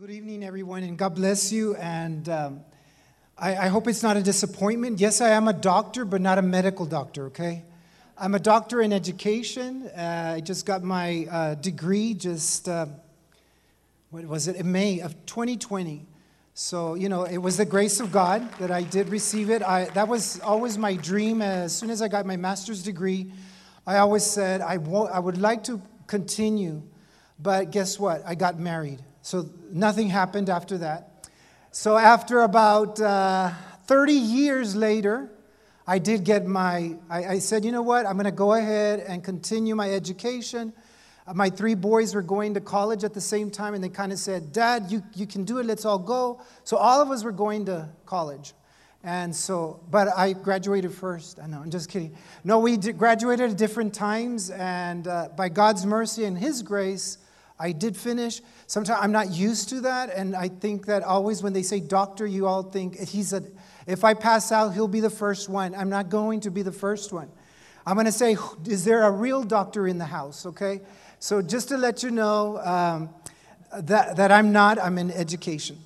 [0.00, 1.76] Good evening, everyone, and God bless you.
[1.76, 2.60] And um,
[3.36, 4.98] I, I hope it's not a disappointment.
[4.98, 7.64] Yes, I am a doctor, but not a medical doctor, okay?
[8.16, 9.90] I'm a doctor in education.
[9.94, 12.86] Uh, I just got my uh, degree just, uh,
[14.08, 16.06] what was it, in May of 2020.
[16.54, 19.62] So, you know, it was the grace of God that I did receive it.
[19.62, 21.42] I, that was always my dream.
[21.42, 23.30] As soon as I got my master's degree,
[23.86, 26.80] I always said I, won't, I would like to continue,
[27.38, 28.22] but guess what?
[28.24, 29.02] I got married.
[29.22, 31.28] So nothing happened after that.
[31.70, 33.52] So after about uh,
[33.86, 35.30] 30 years later,
[35.86, 39.00] I did get my, I, I said, you know what, I'm going to go ahead
[39.00, 40.72] and continue my education.
[41.26, 44.12] Uh, my three boys were going to college at the same time, and they kind
[44.12, 46.40] of said, Dad, you, you can do it, let's all go.
[46.64, 48.54] So all of us were going to college.
[49.02, 51.40] And so, but I graduated first.
[51.42, 52.16] I know, I'm just kidding.
[52.44, 57.18] No, we graduated at different times, and uh, by God's mercy and His grace,
[57.58, 58.40] I did finish.
[58.70, 62.24] Sometimes I'm not used to that, and I think that always when they say doctor,
[62.24, 63.42] you all think he's a.
[63.84, 65.74] If I pass out, he'll be the first one.
[65.74, 67.28] I'm not going to be the first one.
[67.84, 70.46] I'm going to say, is there a real doctor in the house?
[70.46, 70.82] Okay,
[71.18, 73.10] so just to let you know um,
[73.76, 74.78] that that I'm not.
[74.78, 75.76] I'm in education.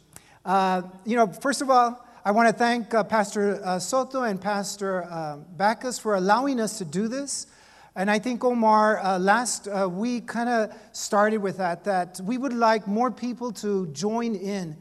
[0.44, 4.38] Uh, you know, first of all, I want to thank uh, Pastor uh, Soto and
[4.38, 7.46] Pastor uh, Backus for allowing us to do this.
[7.96, 12.36] And I think Omar uh, last uh, week kind of started with that, that we
[12.38, 14.76] would like more people to join in.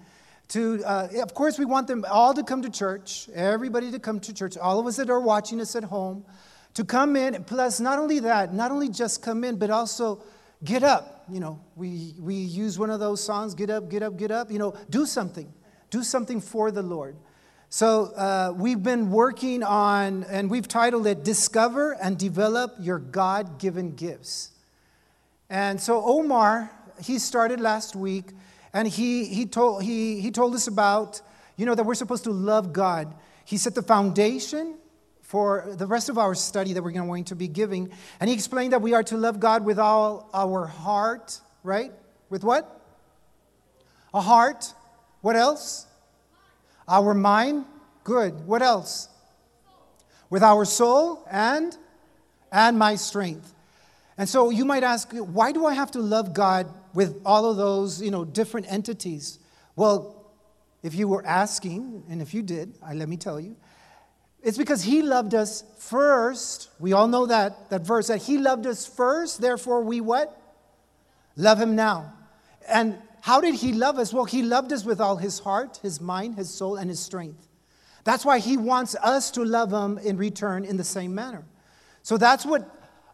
[0.50, 4.19] To, uh, of course, we want them all to come to church, everybody to come
[4.22, 6.25] to church, all of us that are watching us at home,
[6.73, 7.44] to come in.
[7.44, 10.23] Plus, not only that, not only just come in, but also
[10.64, 11.23] get up.
[11.30, 14.52] You know, we, we use one of those songs, get up, get up, get up.
[14.52, 15.52] You know, do something.
[15.91, 17.16] Do something for the Lord.
[17.75, 23.57] So, uh, we've been working on, and we've titled it Discover and Develop Your God
[23.57, 24.52] Given Gifts.
[25.49, 26.69] And so, Omar,
[27.03, 28.25] he started last week,
[28.73, 31.19] and he, he, told, he, he told us about,
[31.57, 33.11] you know, that we're supposed to love God.
[33.44, 34.75] He set the foundation
[35.23, 37.91] for the rest of our study that we're going to be giving.
[38.19, 41.91] And he explained that we are to love God with all our heart, right?
[42.29, 42.81] With what?
[44.13, 44.75] A heart.
[45.22, 45.88] What else?
[46.88, 47.66] Our mind,
[48.03, 48.45] good.
[48.45, 49.09] What else?
[50.29, 51.77] With our soul and
[52.51, 53.53] and my strength.
[54.17, 57.57] And so you might ask, why do I have to love God with all of
[57.57, 59.39] those, you know, different entities?
[59.75, 60.31] Well,
[60.83, 63.55] if you were asking, and if you did, I, let me tell you,
[64.43, 66.69] it's because he loved us first.
[66.79, 70.39] We all know that, that verse, that he loved us first, therefore we what?
[71.35, 72.13] Love him now.
[72.67, 74.11] And how did he love us?
[74.11, 77.47] Well, he loved us with all his heart, his mind, his soul, and his strength.
[78.03, 81.45] That's why he wants us to love him in return in the same manner.
[82.01, 82.69] So that's what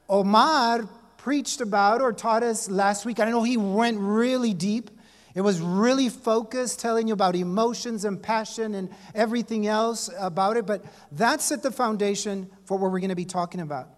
[0.09, 3.20] Omar preached about or taught us last week.
[3.20, 4.90] I know he went really deep.
[5.36, 10.66] It was really focused, telling you about emotions and passion and everything else about it.
[10.66, 13.90] But that's at the foundation for what we're going to be talking about.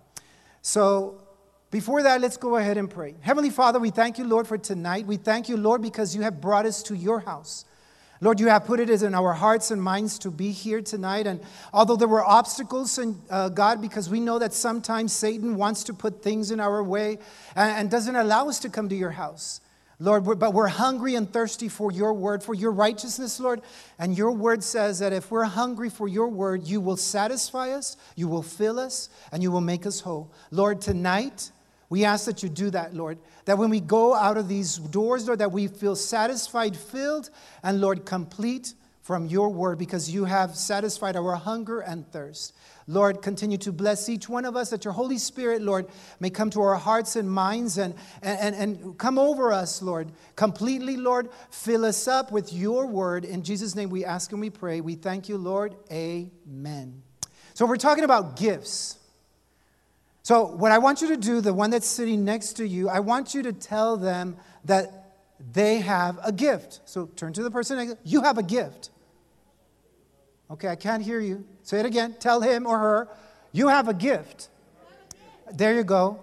[0.61, 1.23] So
[1.71, 3.15] before that, let's go ahead and pray.
[3.21, 5.05] Heavenly Father, we thank you, Lord, for tonight.
[5.07, 7.65] We thank you, Lord, because you have brought us to your house.
[8.23, 11.25] Lord, you have put it in our hearts and minds to be here tonight.
[11.25, 11.39] And
[11.73, 15.93] although there were obstacles, and uh, God, because we know that sometimes Satan wants to
[15.93, 17.17] put things in our way
[17.55, 19.59] and, and doesn't allow us to come to your house.
[19.97, 23.61] Lord, but we're hungry and thirsty for your word, for your righteousness, Lord.
[23.97, 27.97] And your word says that if we're hungry for your word, you will satisfy us,
[28.15, 30.31] you will fill us, and you will make us whole.
[30.49, 31.51] Lord, tonight,
[31.91, 33.17] we ask that you do that, Lord.
[33.43, 37.29] That when we go out of these doors, Lord, that we feel satisfied, filled,
[37.63, 42.55] and Lord, complete from your word because you have satisfied our hunger and thirst.
[42.87, 45.85] Lord, continue to bless each one of us that your Holy Spirit, Lord,
[46.21, 50.95] may come to our hearts and minds and, and, and come over us, Lord, completely,
[50.95, 51.27] Lord.
[51.49, 53.25] Fill us up with your word.
[53.25, 54.79] In Jesus' name we ask and we pray.
[54.79, 55.75] We thank you, Lord.
[55.91, 57.03] Amen.
[57.53, 58.97] So we're talking about gifts.
[60.23, 62.99] So, what I want you to do, the one that's sitting next to you, I
[62.99, 65.15] want you to tell them that
[65.53, 66.81] they have a gift.
[66.85, 68.91] So, turn to the person next you have a gift.
[70.51, 71.45] Okay, I can't hear you.
[71.63, 72.15] Say it again.
[72.19, 73.07] Tell him or her,
[73.51, 74.49] you have a gift.
[75.53, 76.19] There you go.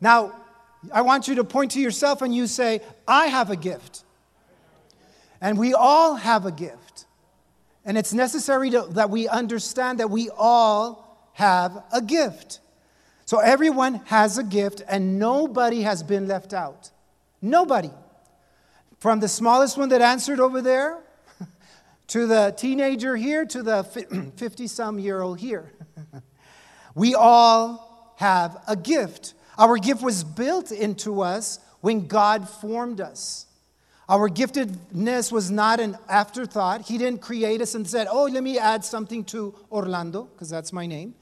[0.00, 0.32] Now,
[0.92, 4.04] I want you to point to yourself and you say, I have a gift.
[5.40, 7.06] And we all have a gift.
[7.84, 12.60] And it's necessary to, that we understand that we all have a gift.
[13.26, 16.90] So everyone has a gift, and nobody has been left out.
[17.42, 17.90] Nobody.
[19.00, 21.02] From the smallest one that answered over there,
[22.06, 23.82] to the teenager here, to the
[24.36, 25.72] 50 some year old here.
[26.94, 29.34] we all have a gift.
[29.58, 33.46] Our gift was built into us when God formed us.
[34.08, 36.82] Our giftedness was not an afterthought.
[36.82, 40.72] He didn't create us and said, Oh, let me add something to Orlando, because that's
[40.72, 41.16] my name.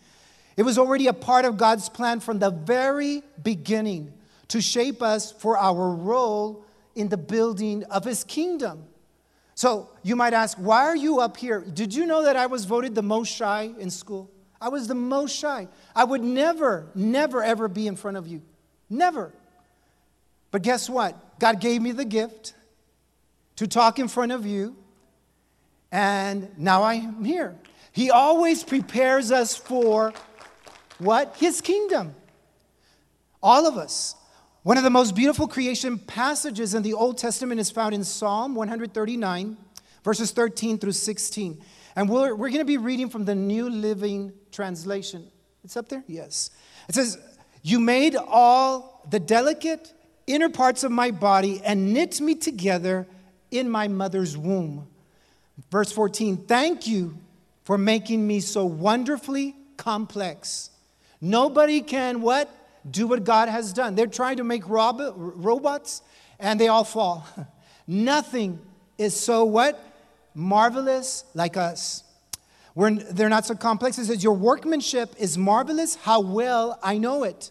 [0.56, 4.12] It was already a part of God's plan from the very beginning
[4.48, 6.64] to shape us for our role
[6.94, 8.84] in the building of His kingdom.
[9.56, 11.60] So you might ask, why are you up here?
[11.60, 14.30] Did you know that I was voted the most shy in school?
[14.60, 15.68] I was the most shy.
[15.94, 18.42] I would never, never, ever be in front of you.
[18.88, 19.32] Never.
[20.50, 21.38] But guess what?
[21.38, 22.54] God gave me the gift
[23.56, 24.76] to talk in front of you,
[25.92, 27.56] and now I'm here.
[27.92, 30.12] He always prepares us for
[30.98, 31.36] what?
[31.36, 32.14] His kingdom.
[33.42, 34.14] All of us.
[34.62, 38.54] One of the most beautiful creation passages in the Old Testament is found in Psalm
[38.54, 39.58] 139,
[40.02, 41.62] verses 13 through 16.
[41.96, 45.30] And we're, we're going to be reading from the New Living Translation.
[45.62, 46.02] It's up there?
[46.06, 46.50] Yes.
[46.88, 47.18] It says,
[47.62, 49.92] You made all the delicate
[50.26, 53.06] inner parts of my body and knit me together
[53.50, 54.88] in my mother's womb.
[55.70, 57.18] Verse 14, thank you
[57.64, 60.70] for making me so wonderfully complex.
[61.24, 62.50] Nobody can what?
[62.88, 63.94] Do what God has done.
[63.94, 66.02] They're trying to make rob- robots
[66.38, 67.26] and they all fall.
[67.86, 68.60] Nothing
[68.98, 69.82] is so what?
[70.34, 72.04] Marvelous like us.
[72.74, 73.96] We're, they're not so complex.
[73.96, 75.94] It says, Your workmanship is marvelous.
[75.94, 77.50] How well I know it.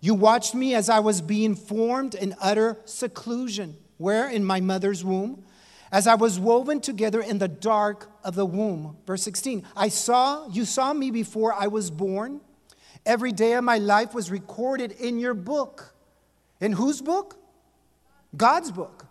[0.00, 3.76] You watched me as I was being formed in utter seclusion.
[3.96, 4.30] Where?
[4.30, 5.42] In my mother's womb.
[5.90, 8.96] As I was woven together in the dark of the womb.
[9.08, 9.64] Verse 16.
[9.74, 12.42] I saw, you saw me before I was born.
[13.08, 15.94] Every day of my life was recorded in your book.
[16.60, 17.38] In whose book?
[18.36, 19.06] God's book.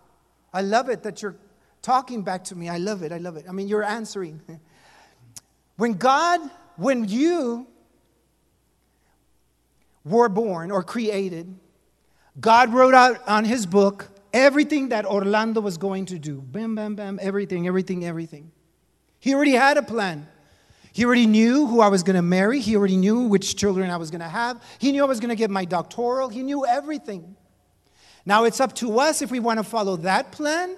[0.54, 1.34] I love it that you're
[1.82, 2.68] talking back to me.
[2.68, 3.10] I love it.
[3.10, 3.46] I love it.
[3.48, 4.40] I mean, you're answering.
[5.76, 6.40] When God,
[6.74, 7.68] when you
[10.04, 11.54] were born or created,
[12.40, 16.40] God wrote out on his book everything that Orlando was going to do.
[16.40, 18.50] Bam, bam, bam, everything, everything, everything.
[19.20, 20.26] He already had a plan.
[20.98, 22.58] He already knew who I was going to marry.
[22.58, 24.60] He already knew which children I was going to have.
[24.80, 26.28] He knew I was going to get my doctoral.
[26.28, 27.36] He knew everything.
[28.26, 30.76] Now it's up to us if we want to follow that plan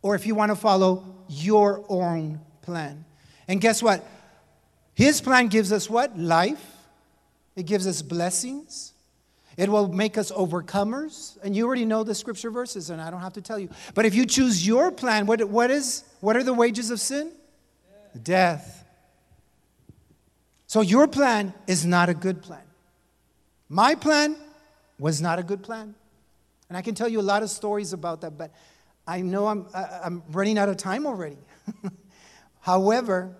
[0.00, 3.04] or if you want to follow your own plan.
[3.46, 4.08] And guess what?
[4.94, 6.18] His plan gives us what?
[6.18, 6.64] Life.
[7.56, 8.94] It gives us blessings.
[9.58, 11.36] It will make us overcomers.
[11.44, 13.68] And you already know the scripture verses, and I don't have to tell you.
[13.92, 17.32] But if you choose your plan, what, what, is, what are the wages of sin?
[18.14, 18.24] Death.
[18.24, 18.85] Death.
[20.76, 22.60] So your plan is not a good plan.
[23.70, 24.36] My plan
[24.98, 25.94] was not a good plan.
[26.68, 28.50] And I can tell you a lot of stories about that, but
[29.06, 31.38] I know I'm, I'm running out of time already.
[32.60, 33.34] However,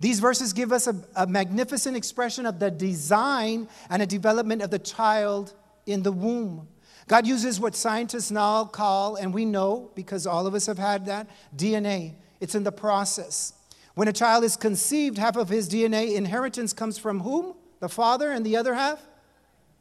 [0.00, 4.70] these verses give us a, a, magnificent expression of the design and a development of
[4.70, 5.52] the child
[5.84, 6.68] in the womb.
[7.06, 11.04] God uses what scientists now call, and we know because all of us have had
[11.04, 12.14] that, DNA.
[12.40, 13.52] It's in the process.
[13.96, 17.54] When a child is conceived, half of his DNA inheritance comes from whom?
[17.80, 19.00] The father, and the other half?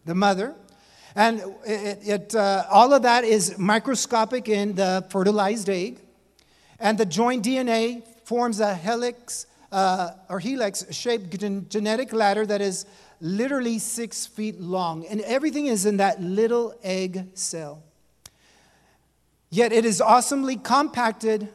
[0.06, 0.56] The mother.
[1.18, 6.00] And it, it uh, all of that is microscopic in the fertilized egg.
[6.80, 11.38] And the joint DNA forms a helix uh, or helix shaped
[11.70, 12.86] genetic ladder that is
[13.20, 15.06] literally six feet long.
[15.08, 17.84] And everything is in that little egg cell.
[19.50, 21.50] Yet it is awesomely compacted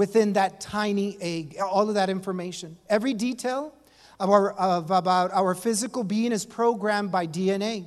[0.00, 2.74] within that tiny egg, all of that information.
[2.88, 3.74] Every detail
[4.18, 7.84] of, our, of about our physical being is programmed by DNA.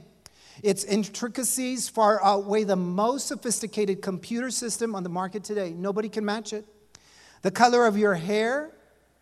[0.62, 5.74] Its intricacies far outweigh the most sophisticated computer system on the market today.
[5.74, 6.65] Nobody can match it.
[7.41, 8.70] The color of your hair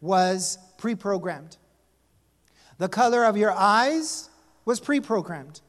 [0.02, 1.56] was pre programmed.
[2.78, 4.30] The color of your eyes
[4.66, 5.62] was pre programmed.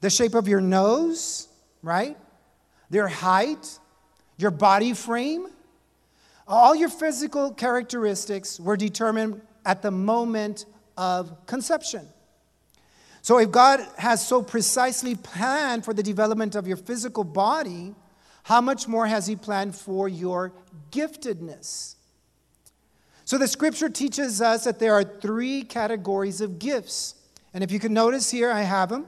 [0.00, 1.48] The shape of your nose,
[1.82, 2.16] right?
[2.88, 3.80] Your height,
[4.38, 5.48] your body frame,
[6.50, 10.66] all your physical characteristics were determined at the moment
[10.98, 12.06] of conception.
[13.22, 17.94] So, if God has so precisely planned for the development of your physical body,
[18.42, 20.52] how much more has He planned for your
[20.90, 21.96] giftedness?
[23.30, 27.14] So the scripture teaches us that there are three categories of gifts.
[27.54, 29.06] And if you can notice here, I have them.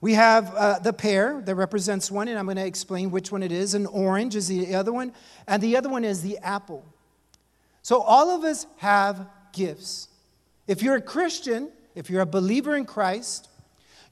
[0.00, 3.42] We have uh, the pear that represents one, and I'm going to explain which one
[3.42, 3.74] it is.
[3.74, 5.12] An orange is the other one,
[5.46, 6.84] and the other one is the apple.
[7.82, 10.08] So all of us have gifts.
[10.66, 13.48] If you're a Christian, if you're a believer in Christ,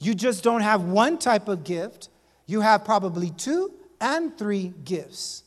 [0.00, 2.08] you just don't have one type of gift,
[2.46, 5.44] you have probably two and three gifts.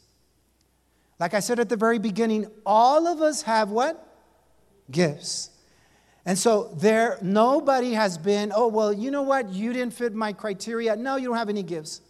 [1.20, 4.06] Like I said at the very beginning, all of us have what?
[4.90, 5.50] Gifts.
[6.26, 9.50] And so there nobody has been, oh well, you know what?
[9.50, 10.96] You didn't fit my criteria.
[10.96, 12.02] No, you don't have any gifts.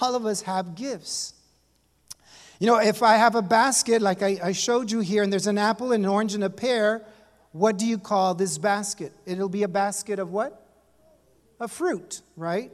[0.00, 1.34] All of us have gifts.
[2.60, 5.46] You know, if I have a basket like I, I showed you here, and there's
[5.46, 7.04] an apple, an orange, and a pear,
[7.52, 9.12] what do you call this basket?
[9.26, 10.66] It'll be a basket of what?
[11.60, 12.72] A fruit, right?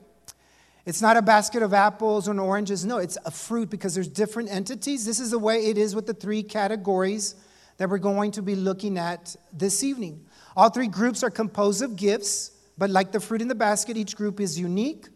[0.86, 2.84] It's not a basket of apples or oranges.
[2.84, 5.06] No, it's a fruit because there's different entities.
[5.06, 7.34] This is the way it is with the three categories
[7.76, 10.24] that we're going to be looking at this evening.
[10.56, 14.16] All three groups are composed of gifts, but like the fruit in the basket, each
[14.16, 15.08] group is unique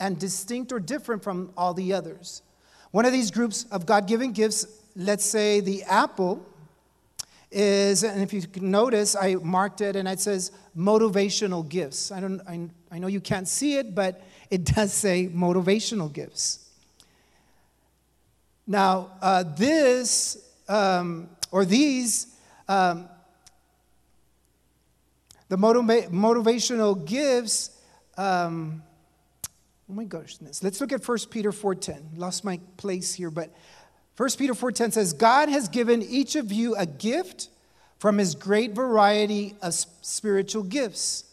[0.00, 2.42] and distinct or different from all the others.
[2.90, 6.44] One of these groups of God given gifts, let's say the apple,
[7.50, 12.10] is, and if you notice, I marked it and it says motivational gifts.
[12.10, 16.70] I, don't, I, I know you can't see it, but it does say motivational gifts.
[18.66, 22.26] Now, uh, this um, or these,
[22.68, 23.08] um,
[25.52, 27.78] the motiva- motivational gifts.
[28.16, 28.82] Um,
[29.86, 32.16] oh my gosh, let's look at 1 Peter 4.10.
[32.16, 33.54] Lost my place here, but
[34.16, 37.50] 1 Peter 4.10 says, God has given each of you a gift
[37.98, 41.24] from his great variety of spiritual gifts.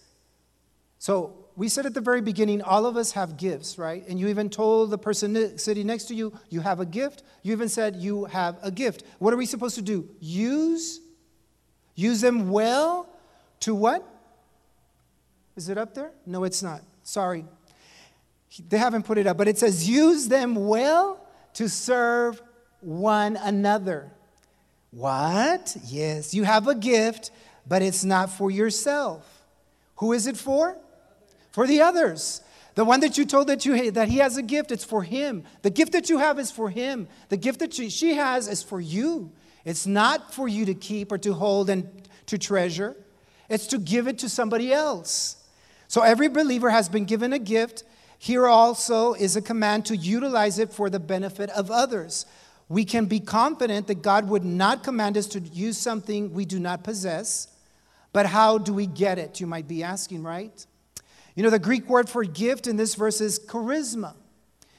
[0.98, 4.06] So we said at the very beginning, all of us have gifts, right?
[4.06, 7.24] And you even told the person sitting next to you, you have a gift.
[7.42, 9.06] You even said you have a gift.
[9.20, 10.10] What are we supposed to do?
[10.20, 11.00] Use,
[11.96, 13.09] use them well
[13.62, 14.06] to what?
[15.56, 16.12] Is it up there?
[16.26, 16.82] No, it's not.
[17.04, 17.46] Sorry.
[18.68, 22.42] They haven't put it up, but it says, use them well to serve
[22.82, 24.12] one another.
[24.92, 25.76] What?
[25.86, 27.32] Yes, you have a gift,
[27.68, 29.46] but it's not for yourself.
[29.98, 30.78] Who is it for?
[31.52, 32.42] for the others.
[32.76, 35.44] The one that you told that, you, that he has a gift, it's for him.
[35.62, 37.08] The gift that you have is for him.
[37.30, 39.32] The gift that she, she has is for you.
[39.66, 41.90] It's not for you to keep or to hold and
[42.28, 42.96] to treasure,
[43.50, 45.38] it's to give it to somebody else.
[45.88, 47.84] So every believer has been given a gift.
[48.20, 52.26] Here also is a command to utilize it for the benefit of others.
[52.68, 56.60] We can be confident that God would not command us to use something we do
[56.60, 57.48] not possess.
[58.14, 59.40] But how do we get it?
[59.40, 60.66] You might be asking, right?
[61.36, 64.14] You know, the Greek word for gift in this verse is charisma.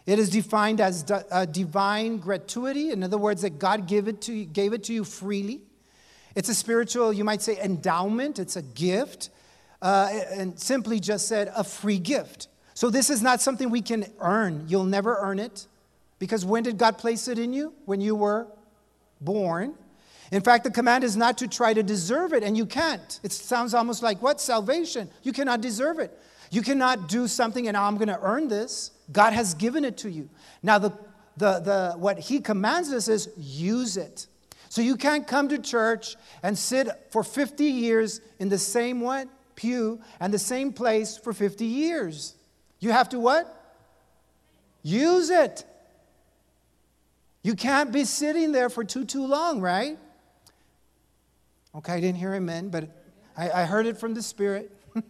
[0.07, 2.91] It is defined as a uh, divine gratuity.
[2.91, 5.63] In other words, that God gave it to you, gave it to you freely.
[6.35, 8.39] It's a spiritual, you might say, endowment.
[8.39, 9.31] It's a gift.
[9.83, 12.49] Uh, and simply just said, a free gift.
[12.75, 14.67] So this is not something we can earn.
[14.69, 15.67] You'll never earn it.
[16.19, 17.73] Because when did God place it in you?
[17.87, 18.47] When you were
[19.21, 19.75] born.
[20.31, 23.21] In fact, the command is not to try to deserve it, and you can't.
[23.23, 24.41] It sounds almost like what?
[24.41, 25.11] Salvation.
[25.23, 26.17] You cannot deserve it.
[26.51, 28.91] You cannot do something and I'm going to earn this.
[29.13, 30.29] God has given it to you.
[30.63, 30.91] Now, the,
[31.37, 34.27] the, the, what He commands us is use it.
[34.71, 39.29] So you can't come to church and sit for 50 years in the same what?
[39.57, 42.37] Pew and the same place for 50 years.
[42.79, 43.77] You have to what?
[44.83, 45.65] Use it.
[47.43, 49.99] You can't be sitting there for too, too long, right?
[51.75, 52.89] Okay, I didn't hear amen, but
[53.37, 54.71] I, I heard it from the Spirit.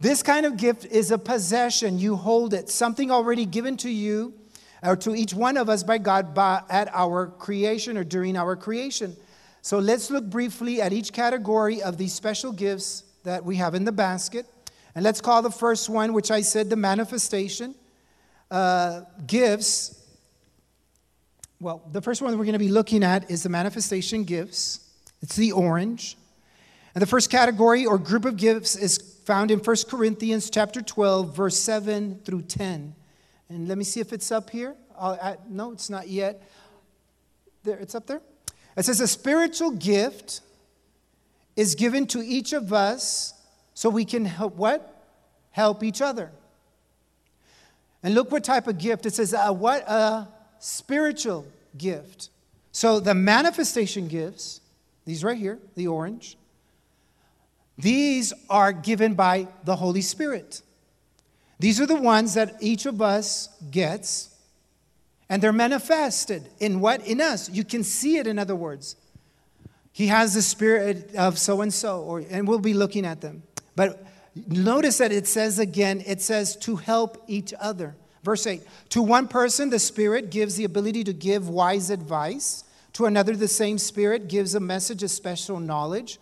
[0.00, 1.98] This kind of gift is a possession.
[1.98, 4.32] You hold it, something already given to you
[4.82, 8.56] or to each one of us by God by, at our creation or during our
[8.56, 9.16] creation.
[9.62, 13.84] So let's look briefly at each category of these special gifts that we have in
[13.84, 14.46] the basket.
[14.94, 17.74] And let's call the first one, which I said the manifestation
[18.50, 19.96] uh, gifts.
[21.60, 24.80] Well, the first one we're going to be looking at is the manifestation gifts.
[25.22, 26.16] It's the orange.
[26.94, 31.36] And the first category or group of gifts is found in 1 Corinthians chapter 12,
[31.36, 32.94] verse 7 through 10.
[33.50, 34.74] And let me see if it's up here.
[34.98, 36.42] Add, no, it's not yet.
[37.64, 38.22] There, it's up there.
[38.76, 40.40] It says, A spiritual gift
[41.56, 43.34] is given to each of us
[43.74, 45.04] so we can help what?
[45.50, 46.30] Help each other.
[48.02, 49.04] And look what type of gift.
[49.04, 49.82] It says, a, what?
[49.88, 50.28] A
[50.58, 52.30] spiritual gift.
[52.72, 54.60] So the manifestation gifts,
[55.04, 56.36] these right here, the orange,
[57.76, 60.62] these are given by the Holy Spirit.
[61.60, 64.34] These are the ones that each of us gets,
[65.28, 67.06] and they're manifested in what?
[67.06, 67.50] In us.
[67.50, 68.96] You can see it, in other words.
[69.92, 73.42] He has the spirit of so and so, and we'll be looking at them.
[73.76, 74.02] But
[74.48, 77.94] notice that it says again, it says to help each other.
[78.22, 82.64] Verse 8 To one person, the Spirit gives the ability to give wise advice.
[82.94, 86.18] To another, the same Spirit gives a message of special knowledge.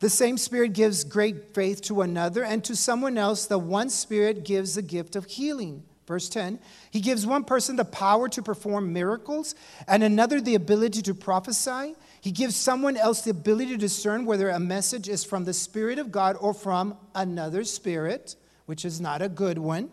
[0.00, 4.44] The same Spirit gives great faith to another, and to someone else, the one Spirit
[4.44, 5.84] gives the gift of healing.
[6.06, 6.58] Verse 10
[6.90, 9.54] He gives one person the power to perform miracles,
[9.88, 11.94] and another the ability to prophesy.
[12.20, 15.98] He gives someone else the ability to discern whether a message is from the Spirit
[15.98, 19.90] of God or from another spirit, which is not a good one.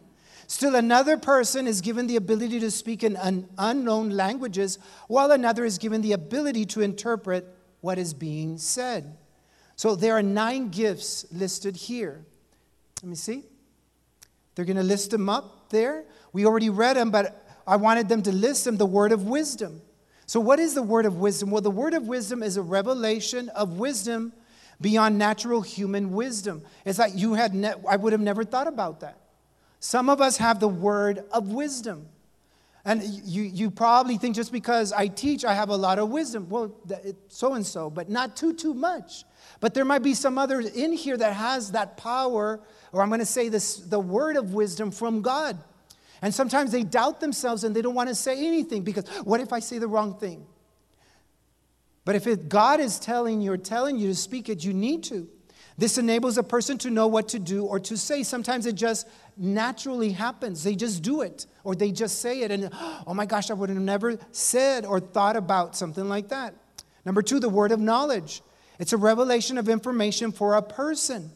[0.48, 5.64] Still, another person is given the ability to speak in un- unknown languages, while another
[5.64, 7.48] is given the ability to interpret
[7.80, 9.18] what is being said.
[9.82, 12.24] So there are nine gifts listed here.
[13.02, 13.46] Let me see.
[14.54, 16.06] They're going to list them up there.
[16.34, 19.82] We already read them, but I wanted them to list them the word of wisdom.
[20.28, 21.50] So, what is the word of wisdom?
[21.50, 24.34] Well, the word of wisdom is a revelation of wisdom
[24.80, 26.62] beyond natural human wisdom.
[26.86, 29.18] It's like you had, ne- I would have never thought about that.
[29.80, 32.06] Some of us have the word of wisdom.
[32.84, 36.50] And you, you probably think just because I teach, I have a lot of wisdom.
[36.50, 36.76] Well,
[37.28, 39.24] so and so, but not too, too much.
[39.60, 42.60] But there might be some others in here that has that power,
[42.92, 45.58] or I'm going to say this the word of wisdom from God.
[46.24, 49.54] And sometimes they doubt themselves and they don't want to say anything because what if
[49.54, 50.46] I say the wrong thing?
[52.06, 55.04] But if it, God is telling you or telling you to speak it, you need
[55.06, 55.28] to.
[55.82, 58.22] This enables a person to know what to do or to say.
[58.22, 60.64] Sometimes it just naturally happens.
[60.64, 62.52] They just do it or they just say it.
[62.52, 62.70] And
[63.08, 66.54] oh my gosh, I would have never said or thought about something like that.
[67.04, 68.44] Number two, the word of knowledge.
[68.78, 71.32] It's a revelation of information for a person,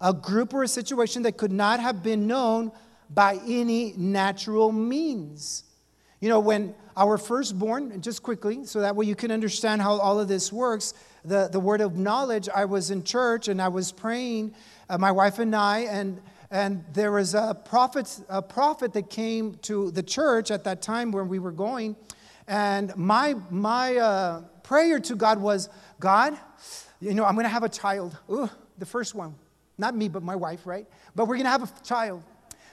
[0.00, 2.72] a group, or a situation that could not have been known
[3.10, 5.64] by any natural means.
[6.20, 10.18] You know, when our firstborn, just quickly, so that way you can understand how all
[10.18, 13.92] of this works, the, the word of knowledge, I was in church and I was
[13.92, 14.54] praying,
[14.88, 19.54] uh, my wife and I, and, and there was a prophet, a prophet that came
[19.62, 21.96] to the church at that time when we were going.
[22.48, 25.68] And my, my uh, prayer to God was,
[26.00, 26.38] God,
[27.00, 28.18] you know, I'm going to have a child.
[28.30, 28.48] Ooh,
[28.78, 29.34] the first one.
[29.78, 30.86] Not me, but my wife, right?
[31.14, 32.22] But we're going to have a child.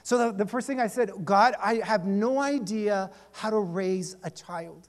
[0.02, 4.16] So the, the first thing I said, God, I have no idea how to raise
[4.22, 4.88] a child.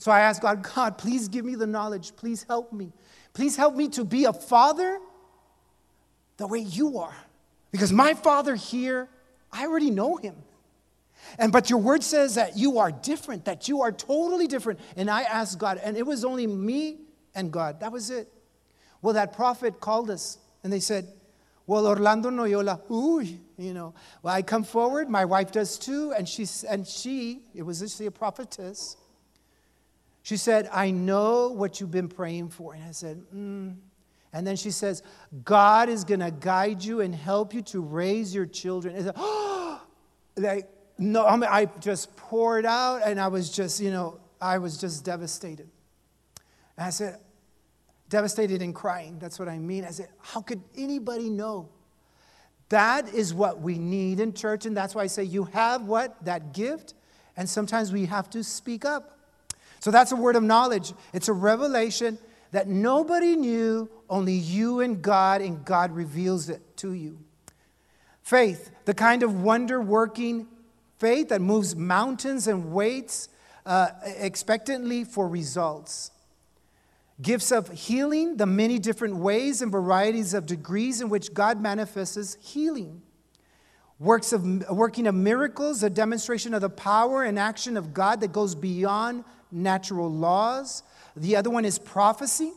[0.00, 2.16] So I asked God, God, please give me the knowledge.
[2.16, 2.90] Please help me.
[3.34, 4.98] Please help me to be a father
[6.38, 7.14] the way you are.
[7.70, 9.10] Because my father here,
[9.52, 10.36] I already know him.
[11.38, 14.80] And but your word says that you are different, that you are totally different.
[14.96, 17.00] And I asked God, and it was only me
[17.34, 17.80] and God.
[17.80, 18.32] That was it.
[19.02, 21.08] Well, that prophet called us and they said,
[21.66, 23.20] well, Orlando Noyola, ooh,
[23.58, 23.92] you know.
[24.22, 28.06] Well, I come forward, my wife does too, and she, and she it was actually
[28.06, 28.96] a prophetess.
[30.30, 32.72] She said, I know what you've been praying for.
[32.72, 33.74] And I said, mm.
[34.32, 35.02] And then she says,
[35.42, 38.94] God is going to guide you and help you to raise your children.
[38.94, 39.82] And I said, oh,
[40.36, 44.58] like, no, I, mean, I just poured out and I was just, you know, I
[44.58, 45.68] was just devastated.
[46.76, 47.18] And I said,
[48.08, 49.18] devastated and crying.
[49.18, 49.84] That's what I mean.
[49.84, 51.70] I said, How could anybody know?
[52.68, 56.24] That is what we need in church, and that's why I say you have what?
[56.24, 56.94] That gift,
[57.36, 59.16] and sometimes we have to speak up.
[59.80, 60.92] So that's a word of knowledge.
[61.12, 62.18] It's a revelation
[62.52, 67.18] that nobody knew, only you and God, and God reveals it to you.
[68.22, 70.46] Faith, the kind of wonder working
[70.98, 73.28] faith that moves mountains and waits
[73.64, 76.10] uh, expectantly for results.
[77.22, 82.36] Gifts of healing, the many different ways and varieties of degrees in which God manifests
[82.40, 83.02] healing.
[83.98, 88.32] Works of, working of miracles, a demonstration of the power and action of God that
[88.32, 90.82] goes beyond natural laws.
[91.16, 92.52] The other one is prophecy,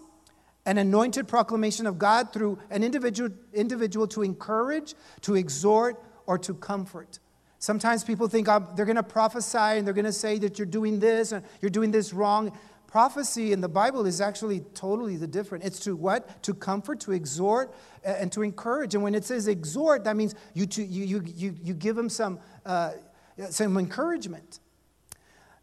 [0.66, 6.54] an anointed proclamation of God through an individual, individual to encourage, to exhort, or to
[6.54, 7.20] comfort.
[7.60, 10.66] Sometimes people think oh, they're going to prophesy and they're going to say that you're
[10.66, 12.58] doing this and you're doing this wrong.
[12.88, 15.64] Prophecy in the Bible is actually totally the different.
[15.64, 16.44] It's to what?
[16.44, 18.94] To comfort, to exhort, and to encourage.
[18.96, 22.10] And when it says exhort, that means you, to, you, you, you, you give them
[22.10, 22.92] some, uh,
[23.50, 24.60] some encouragement.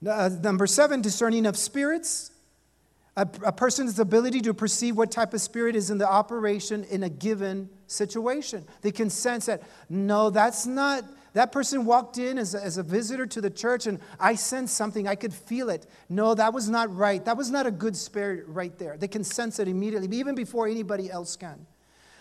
[0.06, 2.30] Uh, number seven, discerning of spirits.
[3.16, 7.02] A, a person's ability to perceive what type of spirit is in the operation in
[7.02, 8.64] a given situation.
[8.82, 12.82] They can sense that, no, that's not that person walked in as a, as a
[12.82, 15.06] visitor to the church and I sensed something.
[15.06, 15.86] I could feel it.
[16.08, 17.24] No, that was not right.
[17.24, 18.96] That was not a good spirit right there.
[18.96, 21.66] They can sense it immediately, even before anybody else can.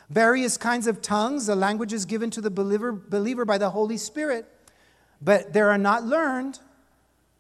[0.09, 4.45] Various kinds of tongues, the languages given to the believer, believer by the Holy Spirit,
[5.21, 6.59] but they are not learned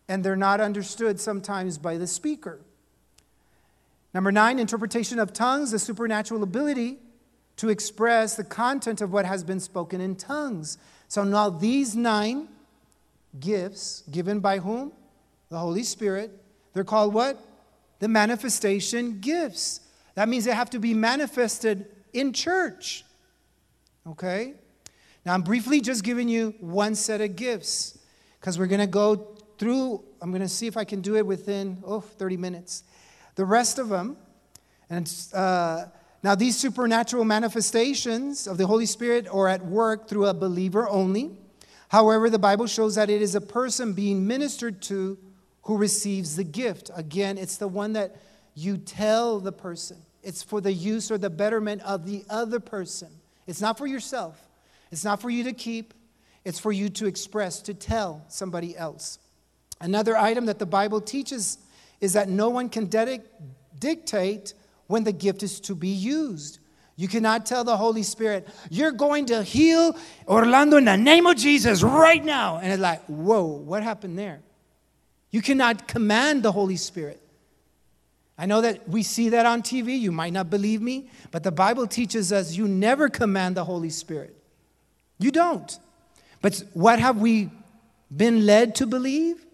[0.09, 2.59] and they're not understood sometimes by the speaker.
[4.13, 6.97] Number nine, interpretation of tongues, the supernatural ability
[7.57, 10.79] to express the content of what has been spoken in tongues.
[11.07, 12.47] So now these nine
[13.39, 14.91] gifts given by whom?
[15.49, 16.31] The Holy Spirit.
[16.73, 17.37] They're called what?
[17.99, 19.81] The manifestation gifts.
[20.15, 23.05] That means they have to be manifested in church.
[24.07, 24.53] Okay?
[25.23, 27.99] Now I'm briefly just giving you one set of gifts
[28.39, 31.25] because we're going to go through, I'm going to see if I can do it
[31.25, 32.83] within, oh, 30 minutes.
[33.35, 34.17] The rest of them,
[34.89, 35.85] and uh,
[36.21, 41.31] now, these supernatural manifestations of the Holy Spirit are at work through a believer only.
[41.87, 45.17] However, the Bible shows that it is a person being ministered to
[45.63, 46.91] who receives the gift.
[46.93, 48.17] Again, it's the one that
[48.53, 49.97] you tell the person.
[50.21, 53.09] It's for the use or the betterment of the other person.
[53.47, 54.37] It's not for yourself.
[54.91, 55.93] It's not for you to keep.
[56.43, 59.19] It's for you to express, to tell somebody else.
[59.81, 61.57] Another item that the Bible teaches
[62.01, 62.89] is that no one can
[63.79, 64.53] dictate
[64.87, 66.59] when the gift is to be used.
[66.95, 69.95] You cannot tell the Holy Spirit, you're going to heal
[70.27, 72.57] Orlando in the name of Jesus right now.
[72.57, 74.41] And it's like, whoa, what happened there?
[75.31, 77.21] You cannot command the Holy Spirit.
[78.37, 79.97] I know that we see that on TV.
[79.99, 83.89] You might not believe me, but the Bible teaches us you never command the Holy
[83.89, 84.35] Spirit.
[85.19, 85.77] You don't.
[86.41, 87.49] But what have we
[88.15, 89.45] been led to believe?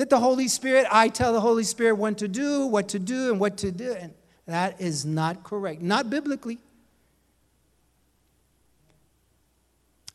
[0.00, 3.30] That the Holy Spirit, I tell the Holy Spirit what to do, what to do,
[3.32, 3.92] and what to do.
[3.92, 4.14] And
[4.46, 6.56] that is not correct, not biblically.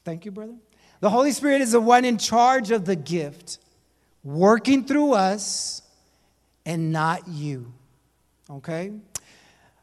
[0.04, 0.56] Thank you, brother.
[1.02, 3.60] The Holy Spirit is the one in charge of the gift,
[4.24, 5.84] working through us
[6.66, 7.72] and not you.
[8.50, 8.92] Okay?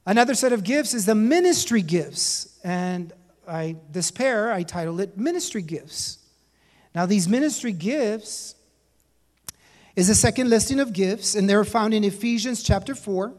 [0.05, 2.59] Another set of gifts is the ministry gifts.
[2.65, 3.13] And
[3.47, 6.19] I, this pair, I titled it Ministry Gifts.
[6.93, 8.57] Now, these ministry gifts
[9.95, 13.33] is the second listing of gifts, and they're found in Ephesians chapter 4,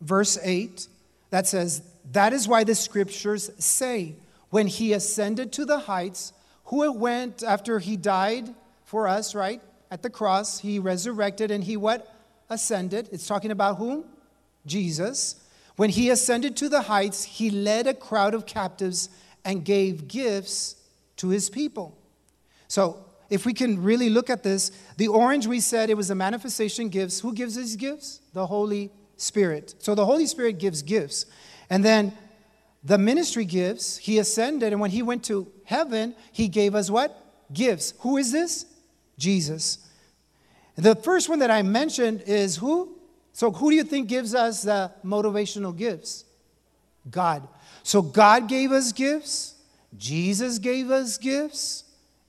[0.00, 0.86] verse 8,
[1.30, 4.14] that says, That is why the scriptures say,
[4.50, 6.32] when he ascended to the heights,
[6.66, 9.60] who it went after he died for us, right?
[9.90, 12.14] At the cross, he resurrected and he what?
[12.50, 13.08] Ascended.
[13.10, 14.04] It's talking about whom?
[14.66, 15.36] Jesus,
[15.76, 19.08] when he ascended to the heights, he led a crowd of captives
[19.44, 20.76] and gave gifts
[21.16, 21.96] to his people.
[22.66, 26.14] So, if we can really look at this, the orange we said it was a
[26.14, 27.20] manifestation gifts.
[27.20, 28.20] Who gives these gifts?
[28.32, 29.74] The Holy Spirit.
[29.78, 31.26] So the Holy Spirit gives gifts.
[31.68, 32.16] And then
[32.82, 37.14] the ministry gifts, he ascended, and when he went to heaven, he gave us what?
[37.52, 37.94] Gifts.
[38.00, 38.64] Who is this?
[39.18, 39.78] Jesus.
[40.76, 42.96] The first one that I mentioned is who?
[43.32, 46.24] So, who do you think gives us the motivational gifts?
[47.10, 47.46] God.
[47.82, 49.54] So, God gave us gifts,
[49.96, 51.84] Jesus gave us gifts,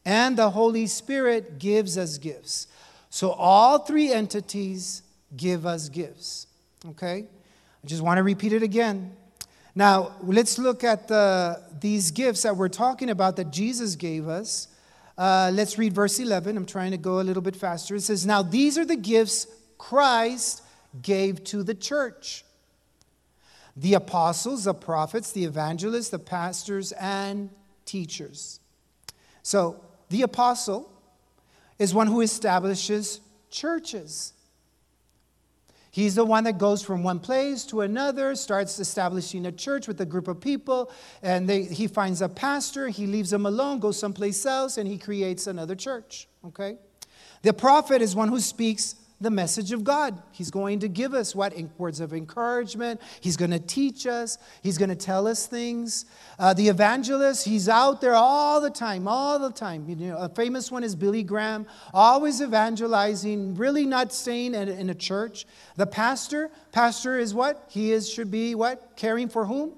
[0.10, 2.66] and the Holy Spirit gives us gifts.
[3.12, 5.04] So, all three entities
[5.38, 6.48] give us gifts.
[6.90, 7.28] Okay?
[7.84, 9.16] I just want to repeat it again.
[9.76, 14.68] Now, let's look at the, these gifts that we're talking about that Jesus gave us.
[15.16, 16.58] Uh, let's read verse 11.
[16.58, 17.96] I'm trying to go a little bit faster.
[17.96, 19.46] It says, Now these are the gifts
[19.78, 20.64] Christ
[21.04, 22.44] gave to the church
[23.78, 27.52] the apostles, the prophets, the evangelists, the pastors, and
[27.86, 28.60] teachers.
[29.44, 30.92] So, the apostle
[31.78, 34.34] is one who establishes churches.
[35.92, 40.00] He's the one that goes from one place to another, starts establishing a church with
[40.02, 40.92] a group of people,
[41.24, 44.98] and they, he finds a pastor, he leaves them alone, goes someplace else, and he
[44.98, 46.28] creates another church.
[46.46, 46.78] Okay?
[47.42, 50.22] The prophet is one who speaks the message of God.
[50.32, 51.54] He's going to give us what?
[51.78, 53.02] Words of encouragement.
[53.20, 54.38] He's going to teach us.
[54.62, 56.06] He's going to tell us things.
[56.38, 59.88] Uh, the evangelist, he's out there all the time, all the time.
[59.90, 64.90] You know, a famous one is Billy Graham, always evangelizing, really not staying in, in
[64.90, 65.46] a church.
[65.76, 67.66] The pastor, pastor is what?
[67.70, 68.96] He is should be what?
[68.96, 69.74] Caring for whom?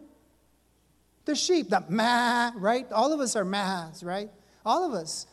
[1.25, 1.69] The sheep.
[1.69, 2.91] The ma, right?
[2.91, 4.29] All of us are mahs, right?
[4.65, 5.25] All of us.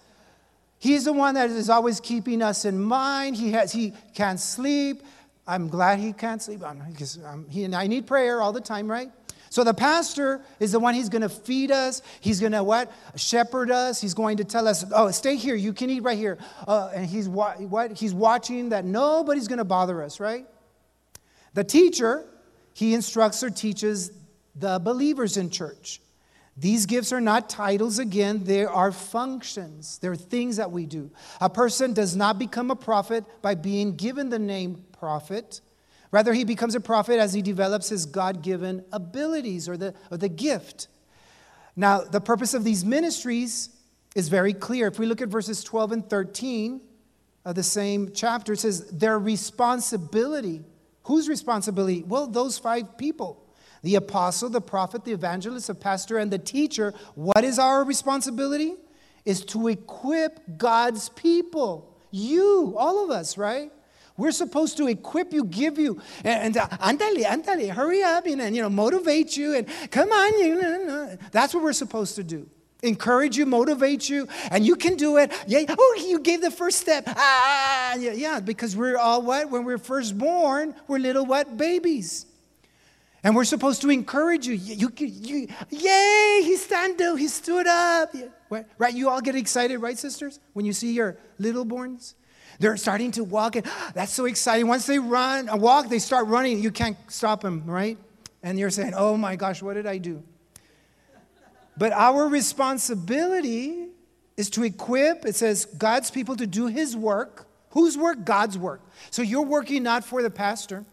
[0.78, 3.36] He's the one that is always keeping us in mind.
[3.36, 5.02] He, has, he can't sleep.
[5.46, 9.10] I'm glad he can't sleep because he and I need prayer all the time, right?
[9.50, 12.02] So the pastor is the one he's going to feed us.
[12.20, 12.92] He's going to what?
[13.16, 14.00] Shepherd us.
[14.00, 15.54] He's going to tell us, oh, stay here.
[15.54, 16.38] You can eat right here.
[16.66, 17.92] Uh, and he's wa- what?
[17.92, 20.46] He's watching that nobody's going to bother us, right?
[21.54, 22.26] The teacher,
[22.74, 24.12] he instructs or teaches
[24.54, 26.02] the believers in church.
[26.60, 29.98] These gifts are not titles again, they are functions.
[29.98, 31.10] They're things that we do.
[31.40, 35.60] A person does not become a prophet by being given the name prophet.
[36.10, 40.16] Rather, he becomes a prophet as he develops his God given abilities or the, or
[40.16, 40.88] the gift.
[41.76, 43.70] Now, the purpose of these ministries
[44.16, 44.88] is very clear.
[44.88, 46.80] If we look at verses 12 and 13
[47.44, 50.64] of the same chapter, it says their responsibility.
[51.04, 52.02] Whose responsibility?
[52.02, 53.47] Well, those five people
[53.82, 58.74] the apostle, the prophet, the evangelist, the pastor, and the teacher, what is our responsibility?
[59.24, 61.96] Is to equip God's people.
[62.10, 63.70] You, all of us, right?
[64.16, 68.40] We're supposed to equip you, give you, and, and uh, andale, andale, hurry up, and,
[68.40, 72.24] and you know, motivate you, and come on, you know, that's what we're supposed to
[72.24, 72.48] do.
[72.82, 75.32] Encourage you, motivate you, and you can do it.
[75.46, 77.04] Yeah, oh, you gave the first step.
[77.06, 79.50] Ah, yeah, yeah, because we're all what?
[79.50, 81.56] When we're first born, we're little what?
[81.56, 82.26] Babies.
[83.24, 84.54] And we're supposed to encourage you.
[84.54, 88.14] You, you, you yay, he stand up, he stood up.
[88.50, 88.94] Right?
[88.94, 92.14] You all get excited, right, sisters, when you see your little borns?
[92.60, 94.66] They're starting to walk, and that's so exciting.
[94.66, 96.60] Once they run, a walk, they start running.
[96.60, 97.98] You can't stop them, right?
[98.42, 100.22] And you're saying, oh my gosh, what did I do?
[101.76, 103.88] But our responsibility
[104.36, 107.46] is to equip, it says, God's people to do his work.
[107.70, 108.24] Whose work?
[108.24, 108.80] God's work.
[109.10, 110.84] So you're working not for the pastor,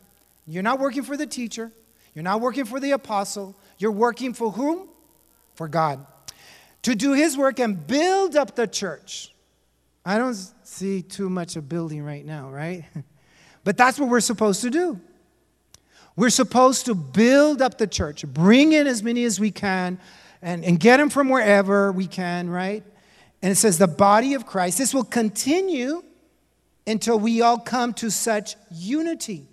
[0.48, 1.72] you're not working for the teacher,
[2.16, 4.88] you're not working for the apostle, you're working for whom?
[5.54, 6.06] For God.
[6.84, 9.34] To do his work and build up the church.
[10.06, 12.86] I don't see too much of building right now, right?
[13.66, 15.02] But that's what we're supposed to do.
[16.16, 20.00] We're supposed to build up the church, bring in as many as we can,
[20.42, 22.84] and, and get them from wherever we can, right?
[23.42, 24.78] And it says, the body of Christ.
[24.78, 26.04] This will continue
[26.88, 29.48] until we all come to such unity.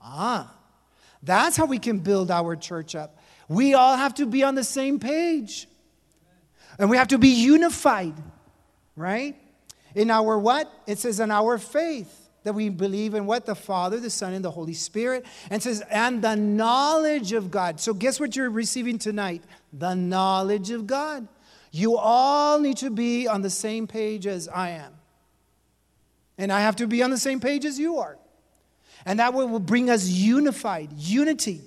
[0.00, 0.55] Ah,
[1.26, 3.18] that's how we can build our church up.
[3.48, 5.68] We all have to be on the same page.
[6.78, 8.14] And we have to be unified,
[8.94, 9.34] right?
[9.94, 10.72] In our what?
[10.86, 13.44] It says in our faith that we believe in what?
[13.44, 15.26] The Father, the Son, and the Holy Spirit.
[15.50, 17.80] And says, and the knowledge of God.
[17.80, 19.42] So guess what you're receiving tonight?
[19.72, 21.26] The knowledge of God.
[21.72, 24.92] You all need to be on the same page as I am.
[26.38, 28.18] And I have to be on the same page as you are.
[29.06, 31.62] And that will bring us unified, unity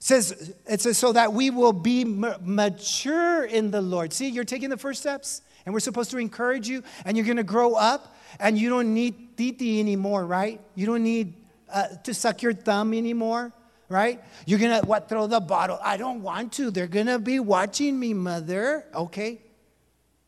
[0.00, 4.12] says it says so that we will be mature in the Lord.
[4.12, 7.36] See, you're taking the first steps, and we're supposed to encourage you, and you're going
[7.36, 10.60] to grow up, and you don't need titi anymore, right?
[10.74, 11.34] You don't need
[11.72, 13.52] uh, to suck your thumb anymore,
[13.88, 14.24] right?
[14.46, 15.08] You're going to what?
[15.08, 15.78] Throw the bottle.
[15.82, 16.70] I don't want to.
[16.70, 18.86] They're going to be watching me, mother.
[18.94, 19.38] Okay,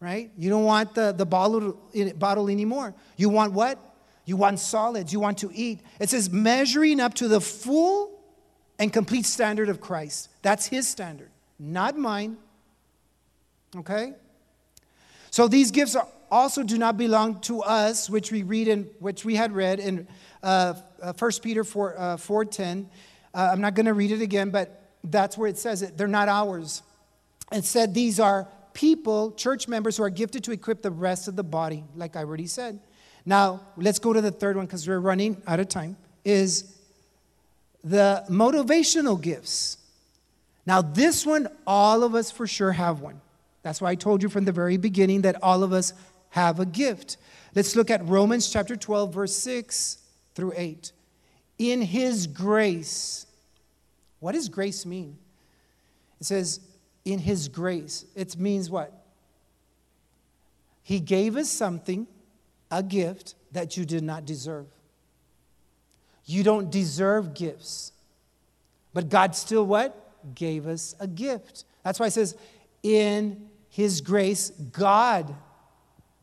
[0.00, 0.30] right?
[0.36, 1.78] You don't want the the bottle
[2.16, 2.94] bottle anymore.
[3.16, 3.78] You want what?
[4.24, 5.12] You want solids.
[5.12, 5.80] You want to eat.
[5.98, 8.20] It says measuring up to the full
[8.78, 10.28] and complete standard of Christ.
[10.42, 12.36] That's his standard, not mine.
[13.76, 14.14] Okay?
[15.30, 15.96] So these gifts
[16.30, 20.06] also do not belong to us, which we read in which we had read in
[20.42, 22.86] uh, 1 uh, Peter 4, uh, 4.10.
[23.34, 25.96] Uh, I'm not going to read it again, but that's where it says it.
[25.96, 26.82] They're not ours.
[27.50, 31.36] It said these are people, church members, who are gifted to equip the rest of
[31.36, 32.80] the body, like I already said.
[33.24, 35.96] Now, let's go to the third one because we're running out of time.
[36.24, 36.76] Is
[37.84, 39.78] the motivational gifts.
[40.66, 43.20] Now, this one, all of us for sure have one.
[43.62, 45.92] That's why I told you from the very beginning that all of us
[46.30, 47.16] have a gift.
[47.54, 49.98] Let's look at Romans chapter 12, verse 6
[50.34, 50.92] through 8.
[51.58, 53.26] In his grace,
[54.20, 55.18] what does grace mean?
[56.20, 56.60] It says,
[57.04, 58.04] in his grace.
[58.14, 58.92] It means what?
[60.82, 62.06] He gave us something,
[62.72, 64.66] a gift that you did not deserve.
[66.24, 67.92] You don't deserve gifts.
[68.94, 70.34] But God still what?
[70.34, 71.64] Gave us a gift.
[71.84, 72.36] That's why it says,
[72.82, 75.34] in his grace, God.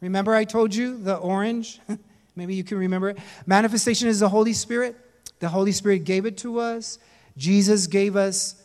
[0.02, 1.80] Remember, I told you the orange?
[2.36, 3.20] Maybe you can remember it.
[3.46, 4.96] Manifestation is the Holy Spirit.
[5.40, 7.00] The Holy Spirit gave it to us.
[7.38, 8.56] Jesus gave us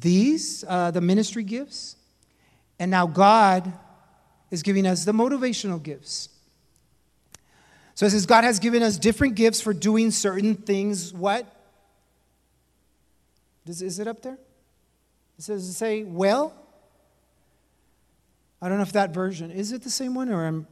[0.00, 1.96] these, uh, the ministry gifts.
[2.78, 3.72] And now God
[4.50, 6.28] is giving us the motivational gifts.
[7.94, 11.12] So it says God has given us different gifts for doing certain things.
[11.12, 11.46] What?
[13.64, 14.38] Does, is it up there?
[15.38, 16.54] It says, say, well?
[18.60, 20.66] I don't know if that version, is it the same one or I'm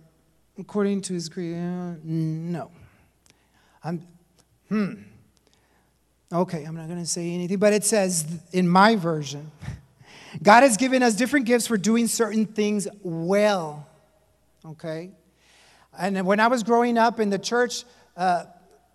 [0.58, 1.56] according to his creed?
[1.56, 2.70] Uh, no.
[3.84, 4.06] I'm,
[4.68, 4.94] hmm.
[6.32, 9.50] Okay, I'm not going to say anything, but it says in my version,
[10.42, 13.86] God has given us different gifts for doing certain things well.
[14.64, 15.10] Okay?
[15.98, 17.84] And when I was growing up in the church,
[18.16, 18.44] uh,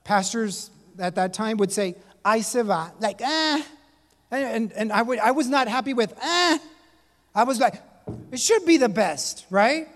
[0.04, 3.66] pastors at that time would say, "I se like, ah.
[4.30, 6.60] And, and I, would, I was not happy with, ah.
[7.34, 7.82] I was like,
[8.32, 9.88] it should be the best, right?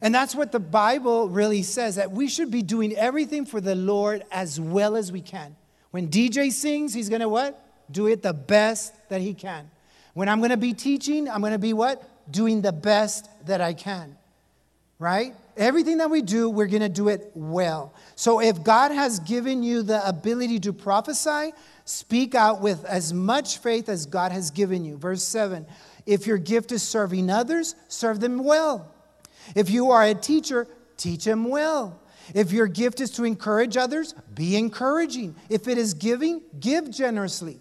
[0.00, 3.76] And that's what the Bible really says that we should be doing everything for the
[3.76, 5.54] Lord as well as we can.
[5.92, 7.64] When DJ sings, he's going to what?
[7.90, 9.70] Do it the best that he can.
[10.14, 12.02] When I'm going to be teaching, I'm going to be what?
[12.30, 14.16] Doing the best that I can.
[15.02, 15.34] Right?
[15.56, 17.94] everything that we do, we're going to do it well.
[18.16, 21.52] So if God has given you the ability to prophesy,
[21.84, 24.96] speak out with as much faith as God has given you.
[24.96, 25.66] Verse 7
[26.06, 28.92] If your gift is serving others, serve them well.
[29.54, 32.00] If you are a teacher, teach them well.
[32.34, 35.34] If your gift is to encourage others, be encouraging.
[35.50, 37.58] If it is giving, give generously.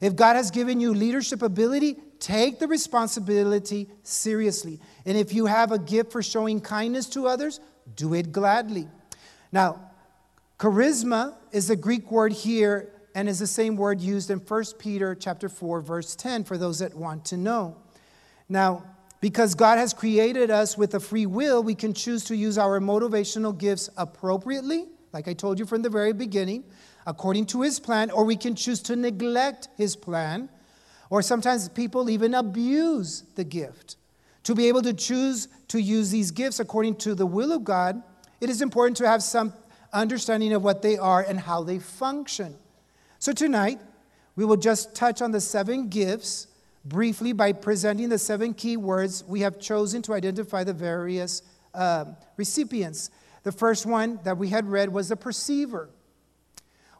[0.00, 4.80] If God has given you leadership ability, take the responsibility seriously.
[5.04, 7.60] And if you have a gift for showing kindness to others,
[7.94, 8.88] do it gladly.
[9.52, 9.90] Now,
[10.58, 15.14] charisma is the Greek word here, and is the same word used in 1 Peter
[15.14, 17.76] chapter 4 verse 10 for those that want to know.
[18.46, 18.84] Now,
[19.22, 22.78] because God has created us with a free will, we can choose to use our
[22.78, 26.64] motivational gifts appropriately, like I told you from the very beginning,
[27.06, 30.50] according to his plan, or we can choose to neglect his plan,
[31.10, 33.96] or sometimes people even abuse the gift.
[34.44, 38.02] To be able to choose to use these gifts according to the will of God,
[38.40, 39.52] it is important to have some
[39.92, 42.56] understanding of what they are and how they function.
[43.18, 43.80] So tonight,
[44.36, 46.48] we will just touch on the seven gifts
[46.84, 51.42] briefly by presenting the seven key words we have chosen to identify the various
[51.74, 52.04] uh,
[52.36, 53.10] recipients.
[53.42, 55.88] The first one that we had read was the perceiver,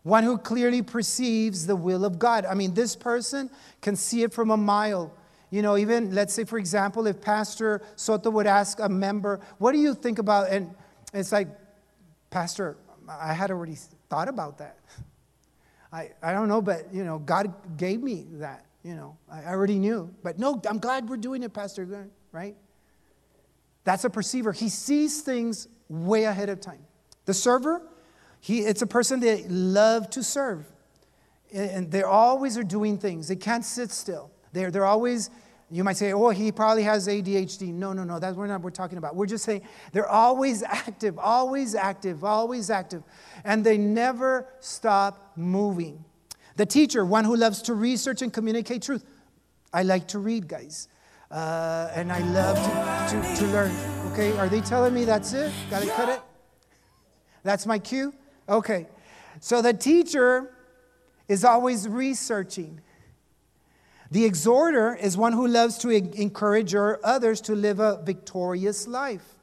[0.06, 2.46] one who clearly perceives the will of God.
[2.46, 3.50] I mean, this person
[3.82, 5.12] can see it from a mile.
[5.50, 9.72] You know, even let's say, for example, if Pastor Soto would ask a member, What
[9.72, 10.48] do you think about?
[10.48, 10.72] And
[11.12, 11.48] it's like,
[12.30, 12.76] Pastor,
[13.08, 13.76] I had already
[14.08, 14.78] thought about that.
[15.92, 19.16] I, I don't know, but, you know, God gave me that, you know.
[19.28, 20.14] I already knew.
[20.22, 22.54] But no, I'm glad we're doing it, Pastor, right?
[23.82, 24.52] That's a perceiver.
[24.52, 26.84] He sees things way ahead of time.
[27.24, 27.82] The server,
[28.40, 30.66] he, it's a person that love to serve.
[31.53, 33.29] And they always are doing things.
[33.29, 34.31] They can't sit still.
[34.53, 35.31] They're, they're always
[35.70, 37.72] you might say, oh, he probably has ADHD.
[37.72, 39.16] No, no, no, that's we're not we're talking about.
[39.16, 43.03] We're just saying they're always active, always active, always active.
[43.44, 46.05] And they never stop moving.
[46.57, 49.05] The teacher, one who loves to research and communicate truth.
[49.72, 50.88] I like to read, guys.
[51.31, 52.57] Uh, and I love
[53.11, 53.72] to, to, to learn.
[54.12, 55.53] Okay, are they telling me that's it?
[55.68, 56.20] Gotta cut it?
[57.42, 58.14] That's my cue?
[58.48, 58.87] Okay.
[59.40, 60.52] So the teacher
[61.28, 62.80] is always researching.
[64.11, 69.35] The exhorter is one who loves to encourage others to live a victorious life.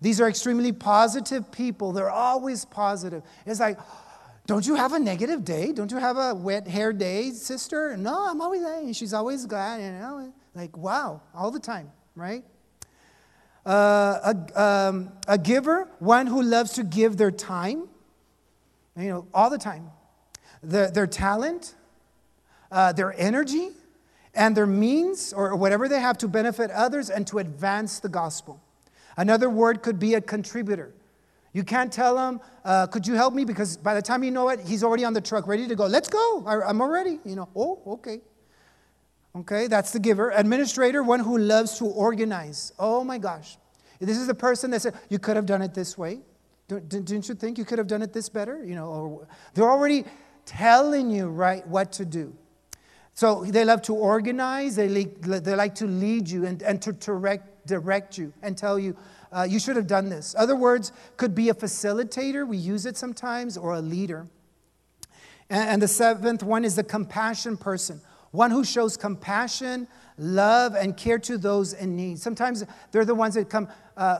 [0.00, 1.92] These are extremely positive people.
[1.92, 3.22] They're always positive.
[3.46, 3.78] It's like,
[4.46, 5.72] don't you have a negative day?
[5.72, 7.96] Don't you have a wet hair day, sister?
[7.96, 8.92] No, I'm always there.
[8.92, 10.32] She's always glad, you know.
[10.54, 12.44] Like, wow, all the time, right?
[13.64, 17.88] Uh, a, um, a giver, one who loves to give their time,
[18.96, 19.90] you know, all the time.
[20.62, 21.74] Their, their talent,
[22.72, 23.70] uh, their energy,
[24.34, 28.62] and their means or whatever they have to benefit others and to advance the gospel.
[29.16, 30.92] Another word could be a contributor.
[31.52, 33.46] You can't tell him, uh, could you help me?
[33.46, 35.86] Because by the time you know it, he's already on the truck, ready to go.
[35.86, 36.44] Let's go.
[36.46, 37.18] I, am already.
[37.24, 38.20] You know, oh, okay.
[39.34, 40.30] Okay, that's the giver.
[40.30, 42.72] Administrator, one who loves to organize.
[42.78, 43.56] Oh my gosh.
[44.00, 46.20] This is the person that said, you could have done it this way.
[46.68, 48.64] Didn't you think you could have done it this better?
[48.64, 50.04] You know, or they're already
[50.46, 52.34] telling you right what to do.
[53.14, 57.66] So they love to organize, they, they like to lead you and, and to direct,
[57.66, 58.94] direct you and tell you,
[59.32, 60.34] uh, you should have done this.
[60.36, 64.26] Other words could be a facilitator, we use it sometimes, or a leader.
[65.48, 68.02] And, and the seventh one is the compassion person,
[68.32, 72.18] one who shows compassion, love, and care to those in need.
[72.18, 73.68] Sometimes they're the ones that come.
[73.96, 74.18] Uh,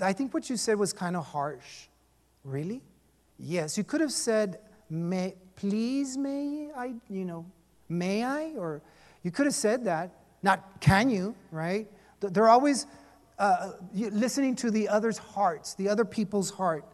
[0.00, 1.88] I think what you said was kind of harsh.
[2.44, 2.82] Really?
[3.38, 4.58] Yes, you could have said,
[4.90, 7.46] may, please, may I, you know,
[7.88, 8.52] May I?
[8.56, 8.82] Or
[9.22, 10.10] you could have said that.
[10.42, 11.88] Not can you, right?
[12.20, 12.86] They're always
[13.38, 16.84] uh, listening to the other's hearts, the other people's heart.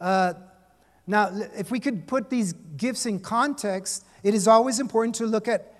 [0.00, 0.34] Uh,
[1.06, 5.48] now, if we could put these gifts in context, it is always important to look
[5.48, 5.74] at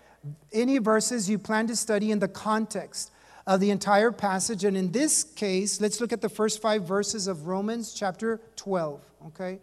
[0.52, 3.10] any verses you plan to study in the context
[3.46, 4.64] of the entire passage.
[4.64, 9.00] And in this case, let's look at the first five verses of Romans chapter 12,
[9.26, 9.58] okay?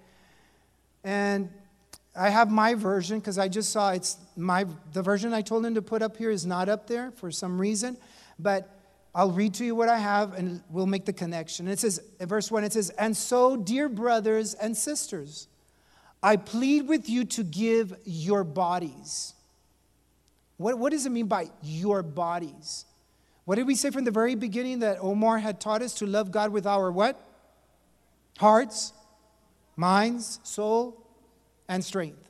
[1.03, 1.49] And
[2.15, 5.75] I have my version because I just saw it's my the version I told him
[5.75, 7.97] to put up here is not up there for some reason,
[8.37, 8.69] but
[9.15, 11.67] I'll read to you what I have and we'll make the connection.
[11.67, 15.47] it says verse 1 it says, "And so, dear brothers and sisters,
[16.21, 19.33] I plead with you to give your bodies."
[20.57, 22.85] What, what does it mean by your bodies?
[23.49, 26.29] What did we say from the very beginning that Omar had taught us to love
[26.29, 27.19] God with our what?
[28.37, 28.93] Hearts,
[29.75, 31.03] minds, soul,
[31.67, 32.29] and strength.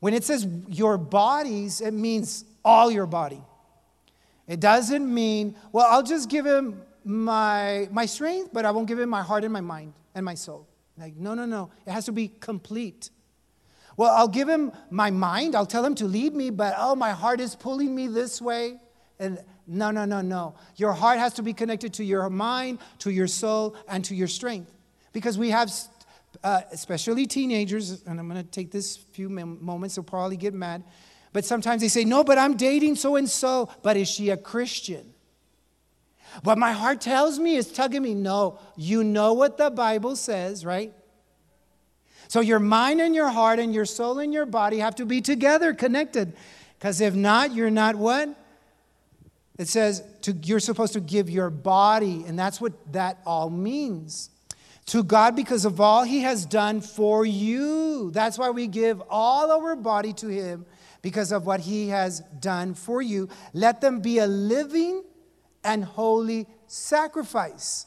[0.00, 3.42] When it says your bodies, it means all your body.
[4.48, 8.98] It doesn't mean, well, I'll just give him my, my strength, but I won't give
[8.98, 10.66] him my heart and my mind and my soul.
[10.96, 11.70] Like, no, no, no.
[11.86, 13.10] It has to be complete.
[13.98, 17.10] Well, I'll give him my mind, I'll tell him to lead me, but oh, my
[17.10, 18.80] heart is pulling me this way.
[19.18, 20.54] And no, no, no, no.
[20.76, 24.28] Your heart has to be connected to your mind, to your soul, and to your
[24.28, 24.70] strength.
[25.12, 25.70] Because we have
[26.42, 30.82] uh, especially teenagers, and I'm going to take this few moments, they'll probably get mad.
[31.32, 33.68] But sometimes they say, No, but I'm dating so and so.
[33.82, 35.14] But is she a Christian?
[36.42, 38.14] What my heart tells me is tugging me.
[38.14, 40.92] No, you know what the Bible says, right?
[42.28, 45.20] So your mind and your heart and your soul and your body have to be
[45.20, 46.34] together, connected.
[46.78, 48.28] Because if not, you're not what?
[49.58, 54.30] It says to, you're supposed to give your body, and that's what that all means.
[54.86, 58.10] To God because of all He has done for you.
[58.10, 60.66] That's why we give all our body to Him
[61.02, 63.28] because of what He has done for you.
[63.52, 65.04] Let them be a living
[65.62, 67.86] and holy sacrifice.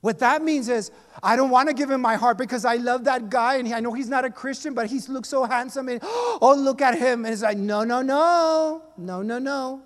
[0.00, 0.90] What that means is,
[1.22, 3.80] I don't want to give him my heart because I love that guy and I
[3.80, 7.24] know he's not a Christian, but he looks so handsome and, oh, look at him.
[7.24, 9.82] And it's like, no, no, no, no, no, no.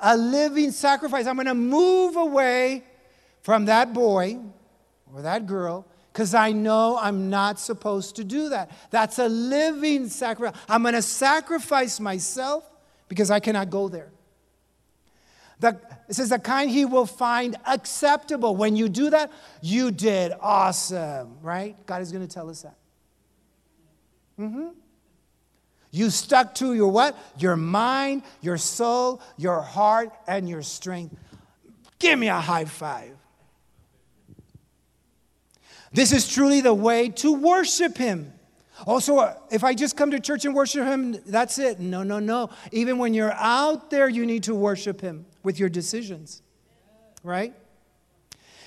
[0.00, 1.26] A living sacrifice.
[1.26, 2.84] I'm going to move away
[3.42, 4.38] from that boy
[5.12, 8.70] or that girl because I know I'm not supposed to do that.
[8.90, 10.60] That's a living sacrifice.
[10.68, 12.64] I'm going to sacrifice myself
[13.08, 14.10] because I cannot go there.
[15.60, 18.54] The, it says, the kind he will find acceptable.
[18.54, 21.74] When you do that, you did awesome, right?
[21.86, 22.76] God is going to tell us that.
[24.38, 24.68] Mm-hmm.
[25.90, 27.16] You stuck to your what?
[27.38, 31.16] Your mind, your soul, your heart, and your strength.
[31.98, 33.14] Give me a high five.
[35.92, 38.32] This is truly the way to worship him.
[38.86, 41.80] Also, uh, if I just come to church and worship him, that's it.
[41.80, 42.50] No, no, no.
[42.70, 46.42] Even when you're out there, you need to worship him with your decisions,
[47.24, 47.54] right?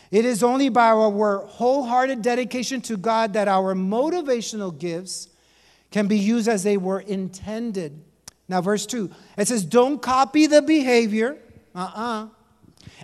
[0.09, 5.29] It is only by our wholehearted dedication to God that our motivational gifts
[5.91, 8.01] can be used as they were intended.
[8.47, 11.37] Now, verse 2, it says, Don't copy the behavior
[11.73, 12.27] uh uh-uh, uh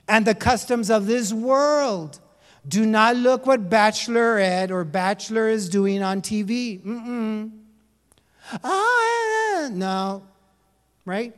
[0.07, 2.19] and the customs of this world.
[2.67, 6.81] Do not look what Bachelorette or Bachelor is doing on TV.
[6.81, 7.51] Mm-mm.
[8.63, 10.23] Ah, no,
[11.05, 11.33] right?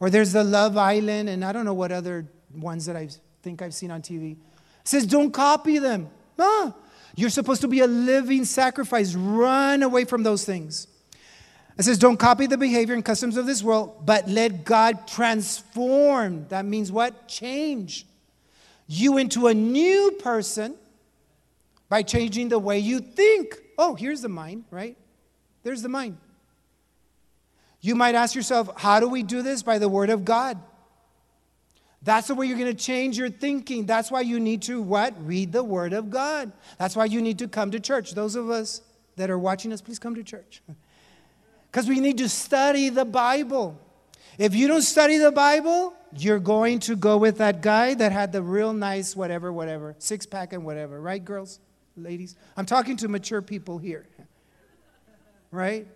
[0.00, 3.08] Or there's the Love Island, and I don't know what other ones that I
[3.42, 4.32] think I've seen on TV.
[4.32, 4.38] It
[4.84, 6.10] says, don't copy them.
[6.38, 6.74] Ah,
[7.20, 9.14] you're supposed to be a living sacrifice.
[9.14, 10.86] Run away from those things.
[11.78, 16.46] It says, don't copy the behavior and customs of this world, but let God transform.
[16.48, 17.28] That means what?
[17.28, 18.06] Change
[18.86, 20.74] you into a new person
[21.88, 23.60] by changing the way you think.
[23.78, 24.96] Oh, here's the mind, right?
[25.62, 26.18] There's the mind.
[27.80, 29.62] You might ask yourself, how do we do this?
[29.62, 30.58] By the Word of God.
[32.02, 33.84] That's the way you're going to change your thinking.
[33.84, 35.14] That's why you need to what?
[35.26, 36.50] Read the Word of God.
[36.78, 38.12] That's why you need to come to church.
[38.12, 38.80] Those of us
[39.16, 40.62] that are watching us, please come to church.
[41.70, 43.78] Because we need to study the Bible.
[44.38, 48.32] If you don't study the Bible, you're going to go with that guy that had
[48.32, 51.60] the real nice whatever, whatever, six pack and whatever, right, girls,
[51.96, 52.34] ladies?
[52.56, 54.06] I'm talking to mature people here,
[55.52, 55.86] right?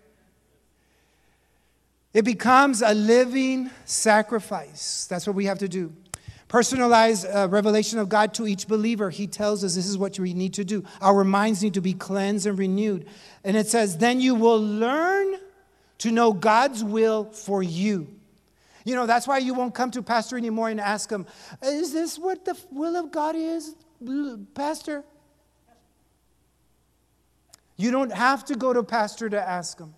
[2.15, 5.05] It becomes a living sacrifice.
[5.09, 5.91] That's what we have to do.
[6.47, 9.09] Personalized uh, revelation of God to each believer.
[9.09, 10.85] He tells us this is what we need to do.
[11.01, 13.05] Our minds need to be cleansed and renewed.
[13.43, 15.35] And it says, then you will learn
[15.97, 18.07] to know God's will for you.
[18.85, 21.25] You know, that's why you won't come to pastor anymore and ask him,
[21.61, 23.75] Is this what the will of God is,
[24.53, 25.03] pastor?
[27.75, 29.93] You don't have to go to pastor to ask him.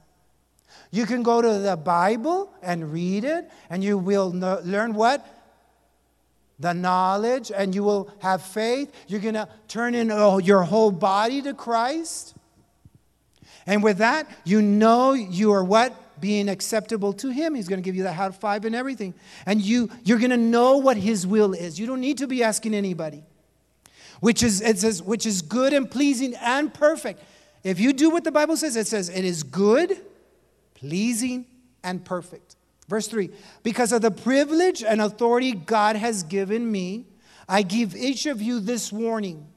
[0.92, 5.26] You can go to the Bible and read it, and you will learn what?
[6.60, 8.92] The knowledge, and you will have faith.
[9.08, 10.08] You're going to turn in
[10.44, 12.36] your whole body to Christ.
[13.66, 16.20] And with that, you know you are what?
[16.20, 17.54] Being acceptable to Him.
[17.54, 19.14] He's going to give you the high five and everything.
[19.46, 21.80] And you, you're going to know what His will is.
[21.80, 23.24] You don't need to be asking anybody.
[24.20, 27.22] Which is, it says, which is good and pleasing and perfect.
[27.64, 30.02] If you do what the Bible says, it says it is good
[30.78, 31.46] pleasing,
[31.84, 32.56] and perfect.
[32.88, 33.30] Verse 3
[33.64, 37.06] Because of the privilege and authority God has given me,
[37.50, 39.48] I give each of you this warning.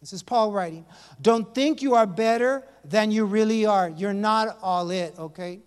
[0.00, 0.86] This is Paul writing.
[1.20, 3.90] Don't think you are better than you really are.
[3.90, 5.60] You're not all it, okay?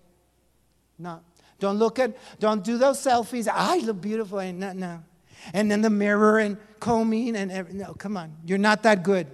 [0.98, 1.20] No.
[1.60, 3.48] Don't look at, don't do those selfies.
[3.52, 4.40] I look beautiful.
[4.40, 5.04] And no, no.
[5.52, 8.34] And then the mirror and combing and every, no, come on.
[8.44, 9.28] You're not that good.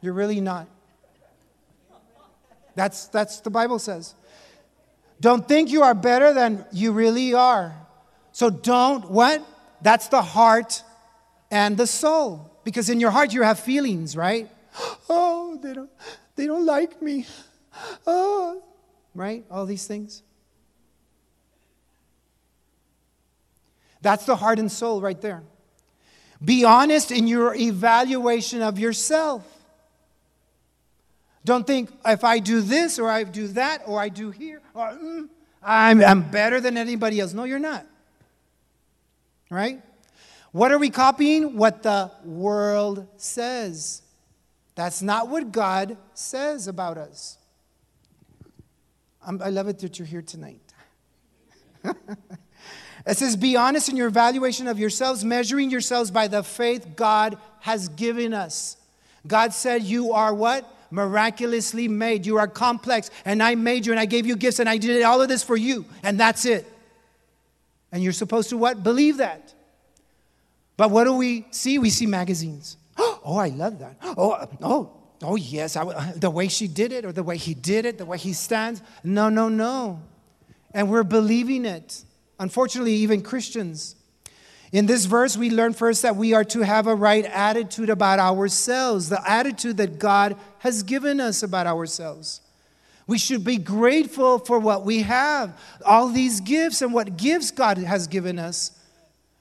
[0.00, 0.66] You're really not.
[2.78, 4.14] That's, that's the Bible says.
[5.20, 7.74] Don't think you are better than you really are.
[8.30, 9.44] So don't, what?
[9.82, 10.84] That's the heart
[11.50, 12.56] and the soul.
[12.62, 14.48] Because in your heart you have feelings, right?
[15.10, 15.90] Oh, they don't,
[16.36, 17.26] they don't like me.
[18.06, 18.62] Oh,
[19.12, 19.44] right?
[19.50, 20.22] All these things.
[24.02, 25.42] That's the heart and soul right there.
[26.44, 29.57] Be honest in your evaluation of yourself.
[31.48, 34.90] Don't think if I do this or I do that or I do here, or,
[34.90, 35.30] mm,
[35.62, 37.32] I'm, I'm better than anybody else.
[37.32, 37.86] No, you're not.
[39.48, 39.80] Right?
[40.52, 41.56] What are we copying?
[41.56, 44.02] What the world says.
[44.74, 47.38] That's not what God says about us.
[49.26, 50.60] I'm, i love it that you're here tonight.
[51.82, 57.38] it says, Be honest in your evaluation of yourselves, measuring yourselves by the faith God
[57.60, 58.76] has given us.
[59.26, 60.74] God said, You are what?
[60.90, 62.26] Miraculously made.
[62.26, 65.02] You are complex, and I made you, and I gave you gifts, and I did
[65.02, 66.66] all of this for you, and that's it.
[67.92, 68.82] And you're supposed to what?
[68.82, 69.54] Believe that.
[70.76, 71.78] But what do we see?
[71.78, 72.76] We see magazines.
[73.30, 73.96] Oh, I love that.
[74.16, 74.90] Oh, uh, oh,
[75.22, 77.98] oh yes, I, uh, the way she did it, or the way he did it,
[77.98, 78.80] the way he stands.
[79.04, 80.00] No, no, no.
[80.72, 82.04] And we're believing it.
[82.38, 83.96] Unfortunately, even Christians.
[84.72, 88.18] In this verse, we learn first that we are to have a right attitude about
[88.18, 92.42] ourselves, the attitude that God has given us about ourselves.
[93.06, 97.78] We should be grateful for what we have, all these gifts and what gifts God
[97.78, 98.72] has given us.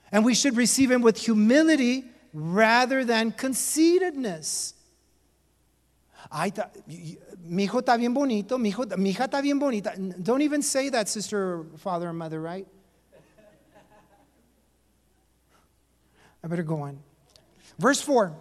[0.10, 4.74] And we should receive Him with humility rather than conceitedness.
[6.32, 6.52] Ay,
[7.46, 9.94] mi hijo está bien bonito, mi, hijo, mi hija está bien bonita.
[10.22, 12.68] Don't even say that, sister, father, and mother, right?
[16.44, 17.00] I better go on.
[17.80, 18.34] Verse 4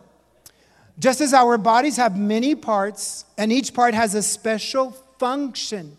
[0.98, 5.96] Just as our bodies have many parts, and each part has a special function.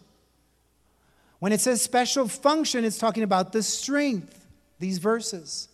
[1.39, 4.47] When it says special function, it's talking about the strength,
[4.79, 5.69] these verses.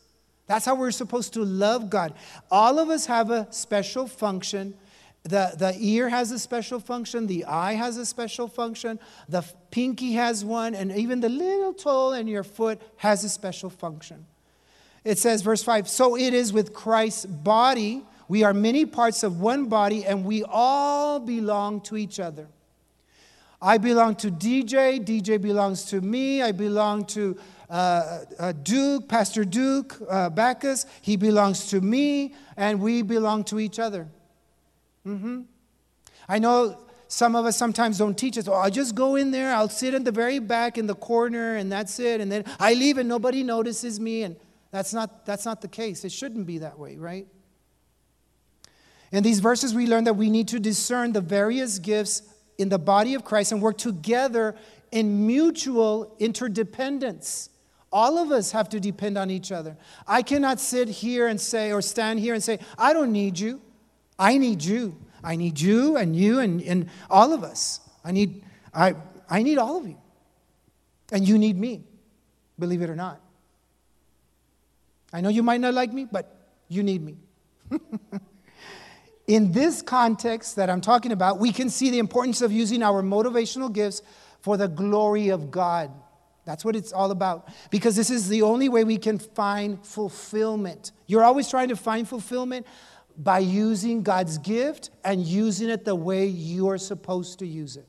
[0.46, 2.14] That's how we're supposed to love God.
[2.52, 4.74] All of us have a special function.
[5.24, 9.00] The, the ear has a special function, the eye has a special function,
[9.30, 13.70] the pinky has one, and even the little toe in your foot has a special
[13.70, 14.26] function.
[15.04, 18.04] It says, verse 5 So it is with Christ's body.
[18.28, 22.48] We are many parts of one body, and we all belong to each other.
[23.62, 27.38] I belong to DJ, DJ belongs to me, I belong to
[27.70, 33.60] uh, uh, Duke, Pastor Duke uh, Bacchus, he belongs to me, and we belong to
[33.60, 34.08] each other.
[35.08, 35.44] Mm-hmm.
[36.28, 36.78] I know
[37.08, 39.94] some of us sometimes don't teach us, oh, I'll just go in there, I'll sit
[39.94, 42.20] in the very back in the corner, and that's it.
[42.20, 44.24] And then I leave and nobody notices me.
[44.24, 44.36] And
[44.74, 46.04] that's not, that's not the case.
[46.04, 47.28] It shouldn't be that way, right?
[49.12, 52.24] In these verses, we learn that we need to discern the various gifts
[52.58, 54.56] in the body of Christ and work together
[54.92, 57.52] in mutual interdependence.
[57.92, 59.78] All of us have to depend on each other.
[60.08, 63.62] I cannot sit here and say, or stand here and say, I don't need you.
[64.18, 64.98] I need you.
[65.24, 67.80] I need you and you and, and all of us.
[68.04, 68.44] I need,
[68.74, 68.96] I,
[69.30, 69.98] I need all of you.
[71.12, 71.84] And you need me,
[72.58, 73.23] believe it or not.
[75.14, 76.36] I know you might not like me, but
[76.68, 77.18] you need me.
[79.28, 83.02] In this context that I'm talking about, we can see the importance of using our
[83.02, 84.02] motivational gifts
[84.42, 85.92] for the glory of God.
[86.46, 87.48] That's what it's all about.
[87.72, 90.92] Because this is the only way we can find fulfillment.
[91.08, 92.68] You're always trying to find fulfillment
[93.18, 97.88] by using God's gift and using it the way you're supposed to use it.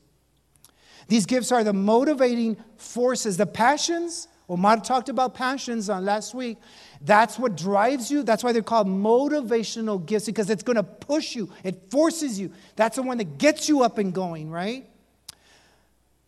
[1.07, 4.27] These gifts are the motivating forces, the passions.
[4.47, 6.57] Omar talked about passions on last week.
[7.01, 8.23] That's what drives you.
[8.23, 12.51] That's why they're called motivational gifts because it's going to push you, it forces you.
[12.75, 14.87] That's the one that gets you up and going, right?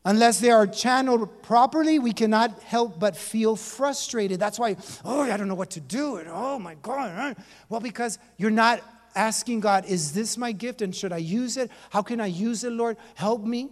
[0.08, 4.40] Unless they are channeled properly, we cannot help but feel frustrated.
[4.40, 6.16] That's why, oh, I don't know what to do.
[6.16, 7.36] And oh my God.
[7.68, 8.82] Well, because you're not
[9.16, 11.70] asking God, is this my gift and should I use it?
[11.90, 12.96] How can I use it, Lord?
[13.16, 13.70] Help me.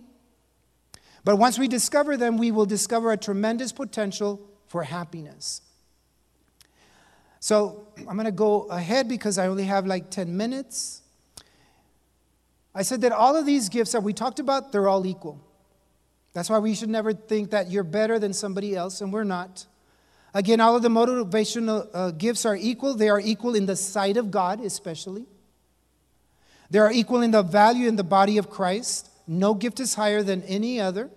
[1.26, 5.62] But once we discover them, we will discover a tremendous potential for happiness.
[7.40, 11.02] So I'm going to go ahead because I only have like 10 minutes.
[12.76, 15.42] I said that all of these gifts that we talked about, they're all equal.
[16.34, 19.66] That's why we should never think that you're better than somebody else, and we're not.
[20.34, 22.94] Again, all of the motivational uh, gifts are equal.
[22.94, 25.26] They are equal in the sight of God, especially.
[26.70, 29.10] They are equal in the value in the body of Christ.
[29.28, 31.10] No gift is higher than any other.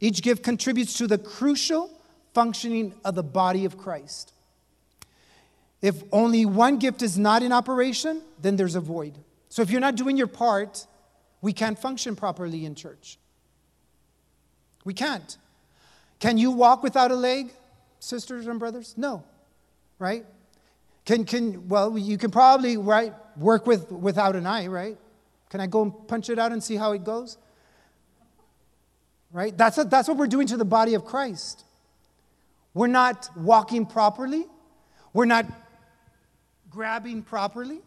[0.00, 1.90] Each gift contributes to the crucial
[2.32, 4.32] functioning of the body of Christ.
[5.82, 9.18] If only one gift is not in operation, then there's a void.
[9.48, 10.86] So if you're not doing your part,
[11.40, 13.18] we can't function properly in church.
[14.84, 15.36] We can't.
[16.18, 17.52] Can you walk without a leg,
[17.98, 18.94] sisters and brothers?
[18.96, 19.24] No,
[19.98, 20.24] right?
[21.06, 24.98] Can, can, well, you can probably, right, work with, without an eye, right?
[25.50, 27.36] Can I go and punch it out and see how it goes?
[29.32, 29.56] Right?
[29.56, 31.64] That's, a, that's what we're doing to the body of Christ.
[32.72, 34.46] We're not walking properly.
[35.12, 35.46] We're not
[36.70, 37.80] grabbing properly.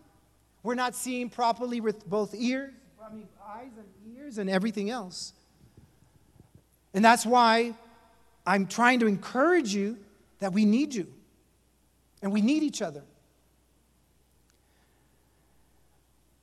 [0.62, 2.72] We're not seeing properly with both ears,
[3.04, 5.34] I mean, eyes and ears and everything else.
[6.94, 7.74] And that's why
[8.46, 9.98] I'm trying to encourage you
[10.40, 11.08] that we need you
[12.22, 13.04] and we need each other.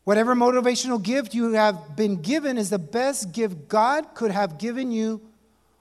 [0.05, 4.91] Whatever motivational gift you have been given is the best gift God could have given
[4.91, 5.21] you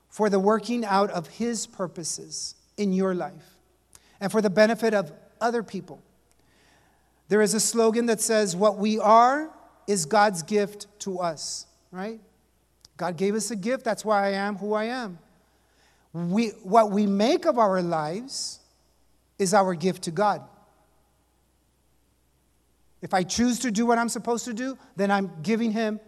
[0.09, 3.57] for the working out of His purposes in your life
[4.19, 6.01] and for the benefit of other people.
[7.29, 9.49] There is a slogan that says, What we are
[9.87, 12.19] is God's gift to us, right?
[12.97, 13.85] God gave us a gift.
[13.85, 15.19] That's why I am who I am.
[16.11, 18.59] We, what we make of our lives
[19.37, 20.41] is our gift to God.
[23.01, 25.99] If I choose to do what I'm supposed to do, then I'm giving him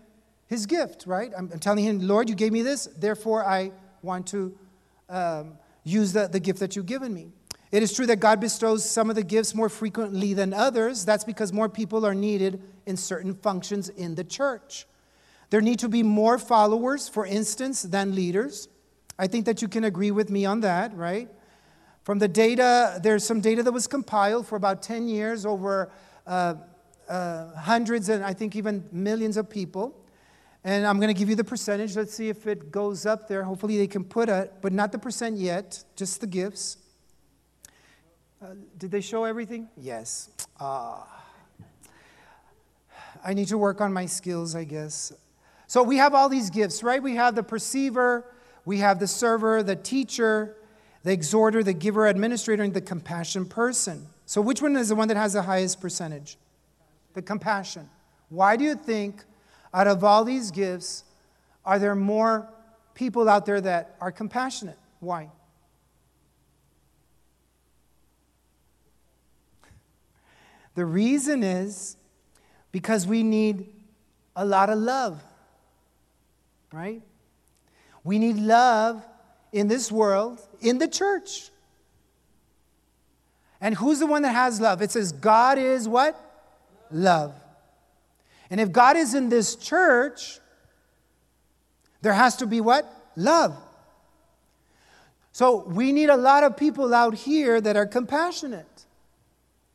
[0.47, 1.31] his gift, right?
[1.37, 3.71] I'm, I'm telling him, Lord, you gave me this, therefore I
[4.01, 4.57] want to
[5.09, 7.29] um, use the, the gift that you've given me.
[7.71, 11.05] It is true that God bestows some of the gifts more frequently than others.
[11.05, 14.85] That's because more people are needed in certain functions in the church.
[15.51, 18.67] There need to be more followers, for instance, than leaders.
[19.17, 21.29] I think that you can agree with me on that, right?
[22.03, 25.91] From the data, there's some data that was compiled for about 10 years over
[26.27, 26.55] uh,
[27.11, 29.97] uh, hundreds and I think even millions of people.
[30.63, 31.95] And I'm going to give you the percentage.
[31.95, 33.43] Let's see if it goes up there.
[33.43, 36.77] Hopefully, they can put it, but not the percent yet, just the gifts.
[38.41, 39.69] Uh, did they show everything?
[39.75, 40.29] Yes.
[40.59, 41.07] Ah.
[43.23, 45.11] I need to work on my skills, I guess.
[45.67, 47.01] So we have all these gifts, right?
[47.01, 48.25] We have the perceiver,
[48.65, 50.57] we have the server, the teacher,
[51.03, 54.07] the exhorter, the giver, administrator, and the compassion person.
[54.25, 56.37] So which one is the one that has the highest percentage?
[57.13, 57.89] The compassion.
[58.29, 59.23] Why do you think,
[59.73, 61.03] out of all these gifts,
[61.65, 62.49] are there more
[62.93, 64.77] people out there that are compassionate?
[64.99, 65.29] Why?
[70.75, 71.97] The reason is
[72.71, 73.67] because we need
[74.35, 75.21] a lot of love,
[76.71, 77.01] right?
[78.03, 79.05] We need love
[79.51, 81.49] in this world, in the church.
[83.59, 84.81] And who's the one that has love?
[84.81, 86.30] It says, God is what?
[86.93, 87.33] Love.
[88.49, 90.39] And if God is in this church,
[92.01, 92.91] there has to be what?
[93.15, 93.57] Love.
[95.31, 98.67] So we need a lot of people out here that are compassionate.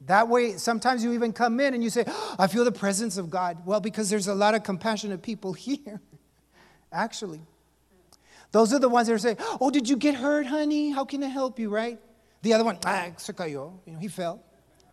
[0.02, 3.16] That way, sometimes you even come in and you say, oh, I feel the presence
[3.16, 3.64] of God.
[3.64, 6.00] Well, because there's a lot of compassionate people here,
[6.92, 7.40] actually.
[8.52, 10.90] Those are the ones that are saying, Oh, did you get hurt, honey?
[10.90, 11.98] How can I help you, right?
[12.42, 13.72] The other one, ah, se cayó.
[13.84, 14.42] You know, he fell,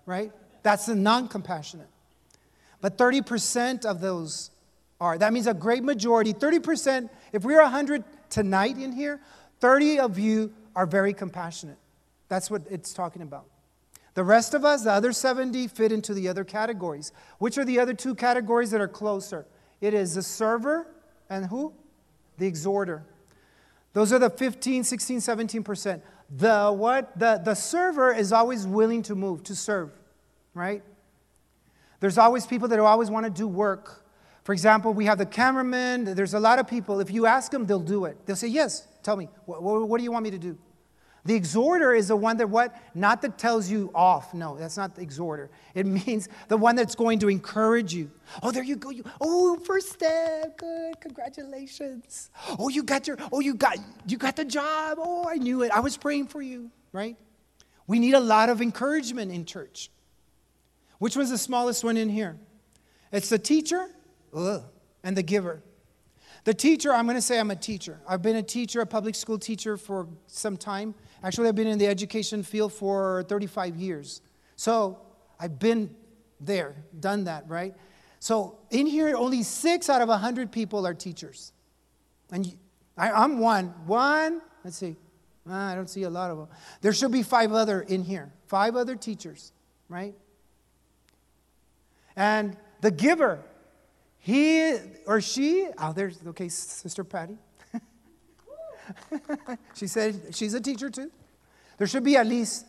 [0.05, 0.31] right?
[0.63, 1.87] That's the non compassionate.
[2.83, 4.51] But 30% of those
[4.99, 5.17] are.
[5.17, 9.21] That means a great majority, 30%, if we're 100 tonight in here,
[9.61, 11.77] 30 of you are very compassionate.
[12.27, 13.45] That's what it's talking about.
[14.15, 17.13] The rest of us, the other 70, fit into the other categories.
[17.37, 19.45] Which are the other two categories that are closer?
[19.79, 20.85] It is the server
[21.29, 21.71] and who?
[22.37, 23.05] The exhorter.
[23.93, 26.01] Those are the 15, 16, 17%.
[26.29, 27.17] The what?
[27.17, 29.89] The, the server is always willing to move, to serve,
[30.53, 30.83] right?
[32.03, 34.03] There's always people that always want to do work.
[34.43, 36.03] For example, we have the cameraman.
[36.03, 36.99] There's a lot of people.
[36.99, 38.17] If you ask them, they'll do it.
[38.25, 40.57] They'll say, Yes, tell me, what, what, what do you want me to do?
[41.23, 42.75] The exhorter is the one that what?
[42.93, 44.33] Not that tells you off.
[44.33, 45.49] No, that's not the exhorter.
[45.75, 48.11] It means the one that's going to encourage you.
[48.41, 48.89] Oh, there you go.
[48.89, 50.57] You, oh, first step.
[50.57, 50.99] Good.
[50.99, 52.31] Congratulations.
[52.59, 53.77] Oh, you got your, oh, you got,
[54.09, 54.97] you got the job.
[54.99, 55.71] Oh, I knew it.
[55.71, 57.15] I was praying for you, right?
[57.87, 59.89] We need a lot of encouragement in church.
[61.03, 62.37] Which one's the smallest one in here?
[63.11, 63.89] It's the teacher
[64.33, 64.63] ugh,
[65.03, 65.61] and the giver.
[66.45, 67.99] The teacher, I'm going to say I'm a teacher.
[68.07, 70.95] I've been a teacher, a public school teacher for some time.
[71.21, 74.21] Actually, I've been in the education field for 35 years.
[74.55, 75.01] So
[75.37, 75.93] I've been
[76.39, 77.75] there, done that, right?
[78.21, 81.51] So in here, only six out of 100 people are teachers.
[82.31, 82.57] And
[82.97, 83.73] I, am one.
[83.87, 84.95] One, let's see.
[85.49, 86.47] Ah, I don't see a lot of them.
[86.79, 89.51] There should be five other in here, five other teachers,
[89.89, 90.15] right?
[92.15, 93.43] And the giver,
[94.19, 97.37] he or she, oh, there's, okay, Sister Patty.
[99.75, 101.11] she said she's a teacher too.
[101.77, 102.65] There should be at least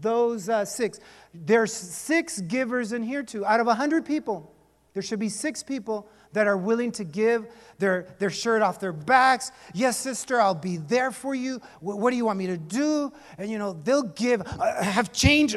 [0.00, 1.00] those uh, six.
[1.32, 3.44] There's six givers in here too.
[3.44, 4.54] Out of 100 people,
[4.94, 7.46] there should be six people that are willing to give
[7.78, 9.50] their, their shirt off their backs.
[9.72, 11.60] Yes, sister, I'll be there for you.
[11.80, 13.12] What, what do you want me to do?
[13.38, 15.56] And, you know, they'll give, uh, have change,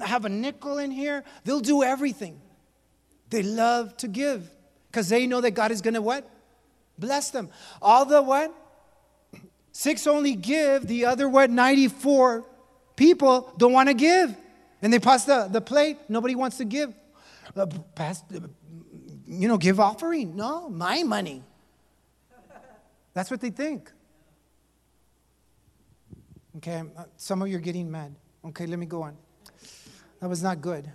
[0.00, 1.24] have a nickel in here.
[1.44, 2.40] They'll do everything.
[3.32, 4.50] They love to give
[4.88, 6.28] because they know that God is going to what?
[6.98, 7.48] Bless them.
[7.80, 8.54] All the what?
[9.72, 11.48] Six only give, the other what?
[11.48, 12.44] 94
[12.94, 14.36] people don't want to give.
[14.82, 16.92] And they pass the, the plate, nobody wants to give.
[17.56, 17.64] Uh,
[17.94, 18.22] pass,
[19.26, 20.36] you know, give offering.
[20.36, 21.42] No, my money.
[23.14, 23.90] That's what they think.
[26.58, 28.14] Okay, uh, some of you are getting mad.
[28.44, 29.16] Okay, let me go on.
[30.20, 30.92] That was not good.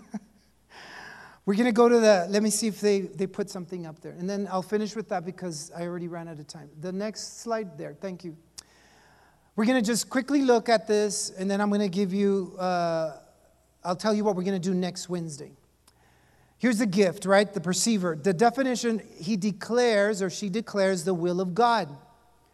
[1.45, 3.99] We're going to go to the, let me see if they, they put something up
[4.01, 4.11] there.
[4.11, 6.69] And then I'll finish with that because I already ran out of time.
[6.79, 8.37] The next slide there, thank you.
[9.55, 12.55] We're going to just quickly look at this, and then I'm going to give you,
[12.59, 13.17] uh,
[13.83, 15.51] I'll tell you what we're going to do next Wednesday.
[16.59, 17.51] Here's the gift, right?
[17.51, 18.15] The perceiver.
[18.15, 21.89] The definition, he declares or she declares the will of God.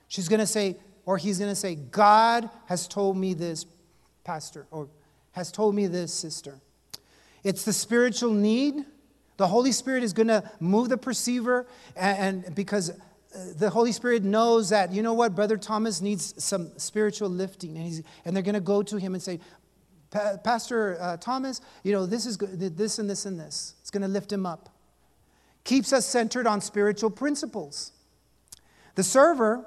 [0.07, 3.65] She's going to say, or he's going to say, God has told me this,
[4.23, 4.87] pastor, or
[5.35, 6.59] has told me this, sister.
[7.43, 8.85] It's the spiritual need.
[9.35, 12.93] The Holy Spirit is going to move the perceiver, and, and because uh,
[13.57, 17.75] the Holy Spirit knows that, you know what, Brother Thomas needs some spiritual lifting.
[17.75, 19.41] And, he's, and they're going to go to him and say,
[20.45, 23.75] Pastor uh, Thomas, you know, this is this and this and this.
[23.81, 24.69] It's going to lift him up.
[25.65, 27.91] Keeps us centered on spiritual principles.
[28.95, 29.65] The server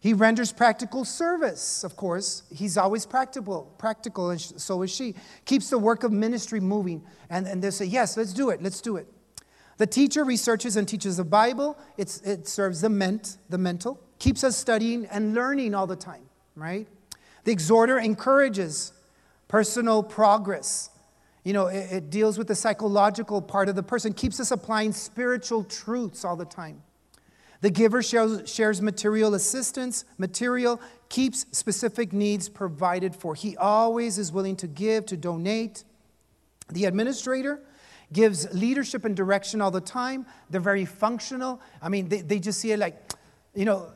[0.00, 2.44] he renders practical service, of course.
[2.50, 5.14] He's always practical, practical, and so is she.
[5.44, 7.02] Keeps the work of ministry moving.
[7.28, 9.06] And, and they say, Yes, let's do it, let's do it.
[9.76, 11.78] The teacher researches and teaches the Bible.
[11.98, 16.22] It's, it serves the ment, the mental, keeps us studying and learning all the time,
[16.54, 16.88] right?
[17.44, 18.92] The exhorter encourages
[19.48, 20.88] personal progress.
[21.44, 24.92] You know, it, it deals with the psychological part of the person, keeps us applying
[24.92, 26.82] spiritual truths all the time.
[27.60, 33.34] The giver shares, material assistance, material, keeps specific needs provided for.
[33.34, 35.84] He always is willing to give, to donate.
[36.70, 37.60] The administrator
[38.12, 40.24] gives leadership and direction all the time.
[40.48, 41.60] They're very functional.
[41.82, 42.96] I mean, they, they just see it like,
[43.54, 43.92] you know,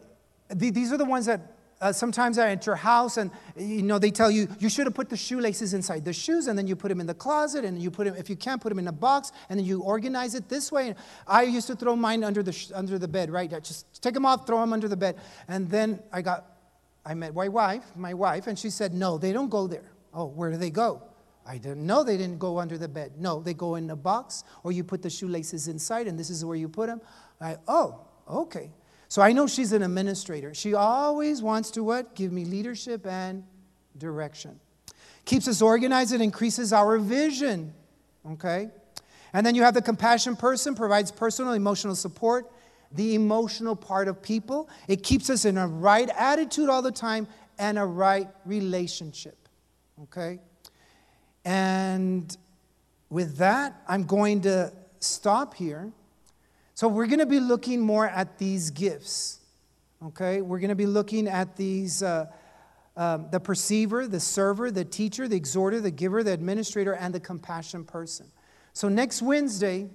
[0.50, 1.53] these are the ones that
[1.84, 4.94] uh, sometimes I enter your house and you know they tell you you should have
[4.94, 7.80] put the shoelaces inside the shoes and then you put them in the closet and
[7.80, 10.34] you put them if you can't put them in a box and then you organize
[10.34, 10.94] it this way.
[11.26, 13.50] I used to throw mine under the sh- under the bed, right?
[13.62, 16.46] Just take them off, throw them under the bed, and then I got
[17.04, 19.92] I met my wife, my wife, and she said, "No, they don't go there.
[20.14, 21.02] Oh, where do they go?"
[21.46, 23.12] I didn't know they didn't go under the bed.
[23.18, 26.42] No, they go in a box, or you put the shoelaces inside, and this is
[26.46, 27.02] where you put them.
[27.38, 28.70] I, oh, okay.
[29.08, 30.54] So I know she's an administrator.
[30.54, 32.14] She always wants to what?
[32.14, 33.44] Give me leadership and
[33.98, 34.58] direction.
[35.24, 37.72] Keeps us organized and increases our vision.
[38.32, 38.70] Okay?
[39.32, 42.50] And then you have the compassion person, provides personal emotional support,
[42.92, 44.68] the emotional part of people.
[44.88, 47.26] It keeps us in a right attitude all the time
[47.58, 49.48] and a right relationship.
[50.04, 50.40] Okay?
[51.44, 52.36] And
[53.10, 55.92] with that, I'm going to stop here.
[56.74, 59.40] So we're going to be looking more at these gifts.
[60.04, 60.42] Okay?
[60.42, 62.26] We're going to be looking at these uh,
[62.96, 67.18] um, the perceiver, the server, the teacher, the exhorter, the giver, the administrator, and the
[67.18, 68.26] compassion person.
[68.72, 69.88] So next Wednesday,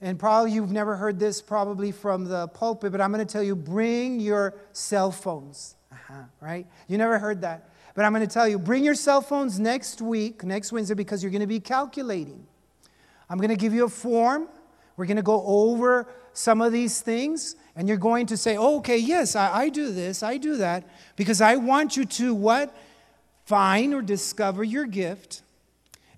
[0.00, 3.42] and probably you've never heard this probably from the pulpit, but I'm going to tell
[3.42, 5.76] you bring your cell phones.
[5.92, 6.66] Uh-huh, right?
[6.88, 7.70] You never heard that.
[7.94, 11.22] But I'm going to tell you bring your cell phones next week, next Wednesday, because
[11.22, 12.44] you're going to be calculating.
[13.30, 14.48] I'm going to give you a form.
[14.96, 18.78] We're going to go over some of these things, and you're going to say, oh,
[18.78, 20.84] okay, yes, I, I do this, I do that,
[21.16, 22.74] because I want you to what?
[23.44, 25.42] Find or discover your gift.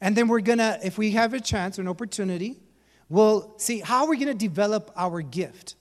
[0.00, 2.56] And then we're going to, if we have a chance or an opportunity,
[3.08, 5.74] we'll see how we're going to develop our gift.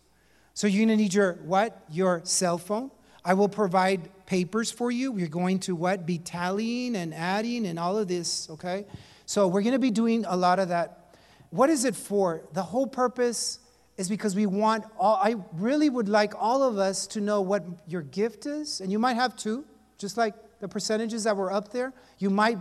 [0.54, 1.84] So you're going to need your what?
[1.90, 2.92] Your cell phone.
[3.24, 5.12] I will provide papers for you.
[5.12, 6.06] We're going to what?
[6.06, 8.86] Be tallying and adding and all of this, okay?
[9.26, 11.07] So we're going to be doing a lot of that
[11.50, 12.44] what is it for?
[12.54, 13.60] The whole purpose
[13.98, 17.64] is because we want all, I really would like all of us to know what
[17.88, 19.66] your gift is, and you might have two,
[19.98, 21.94] just like the percentages that were up there.
[22.20, 22.58] You might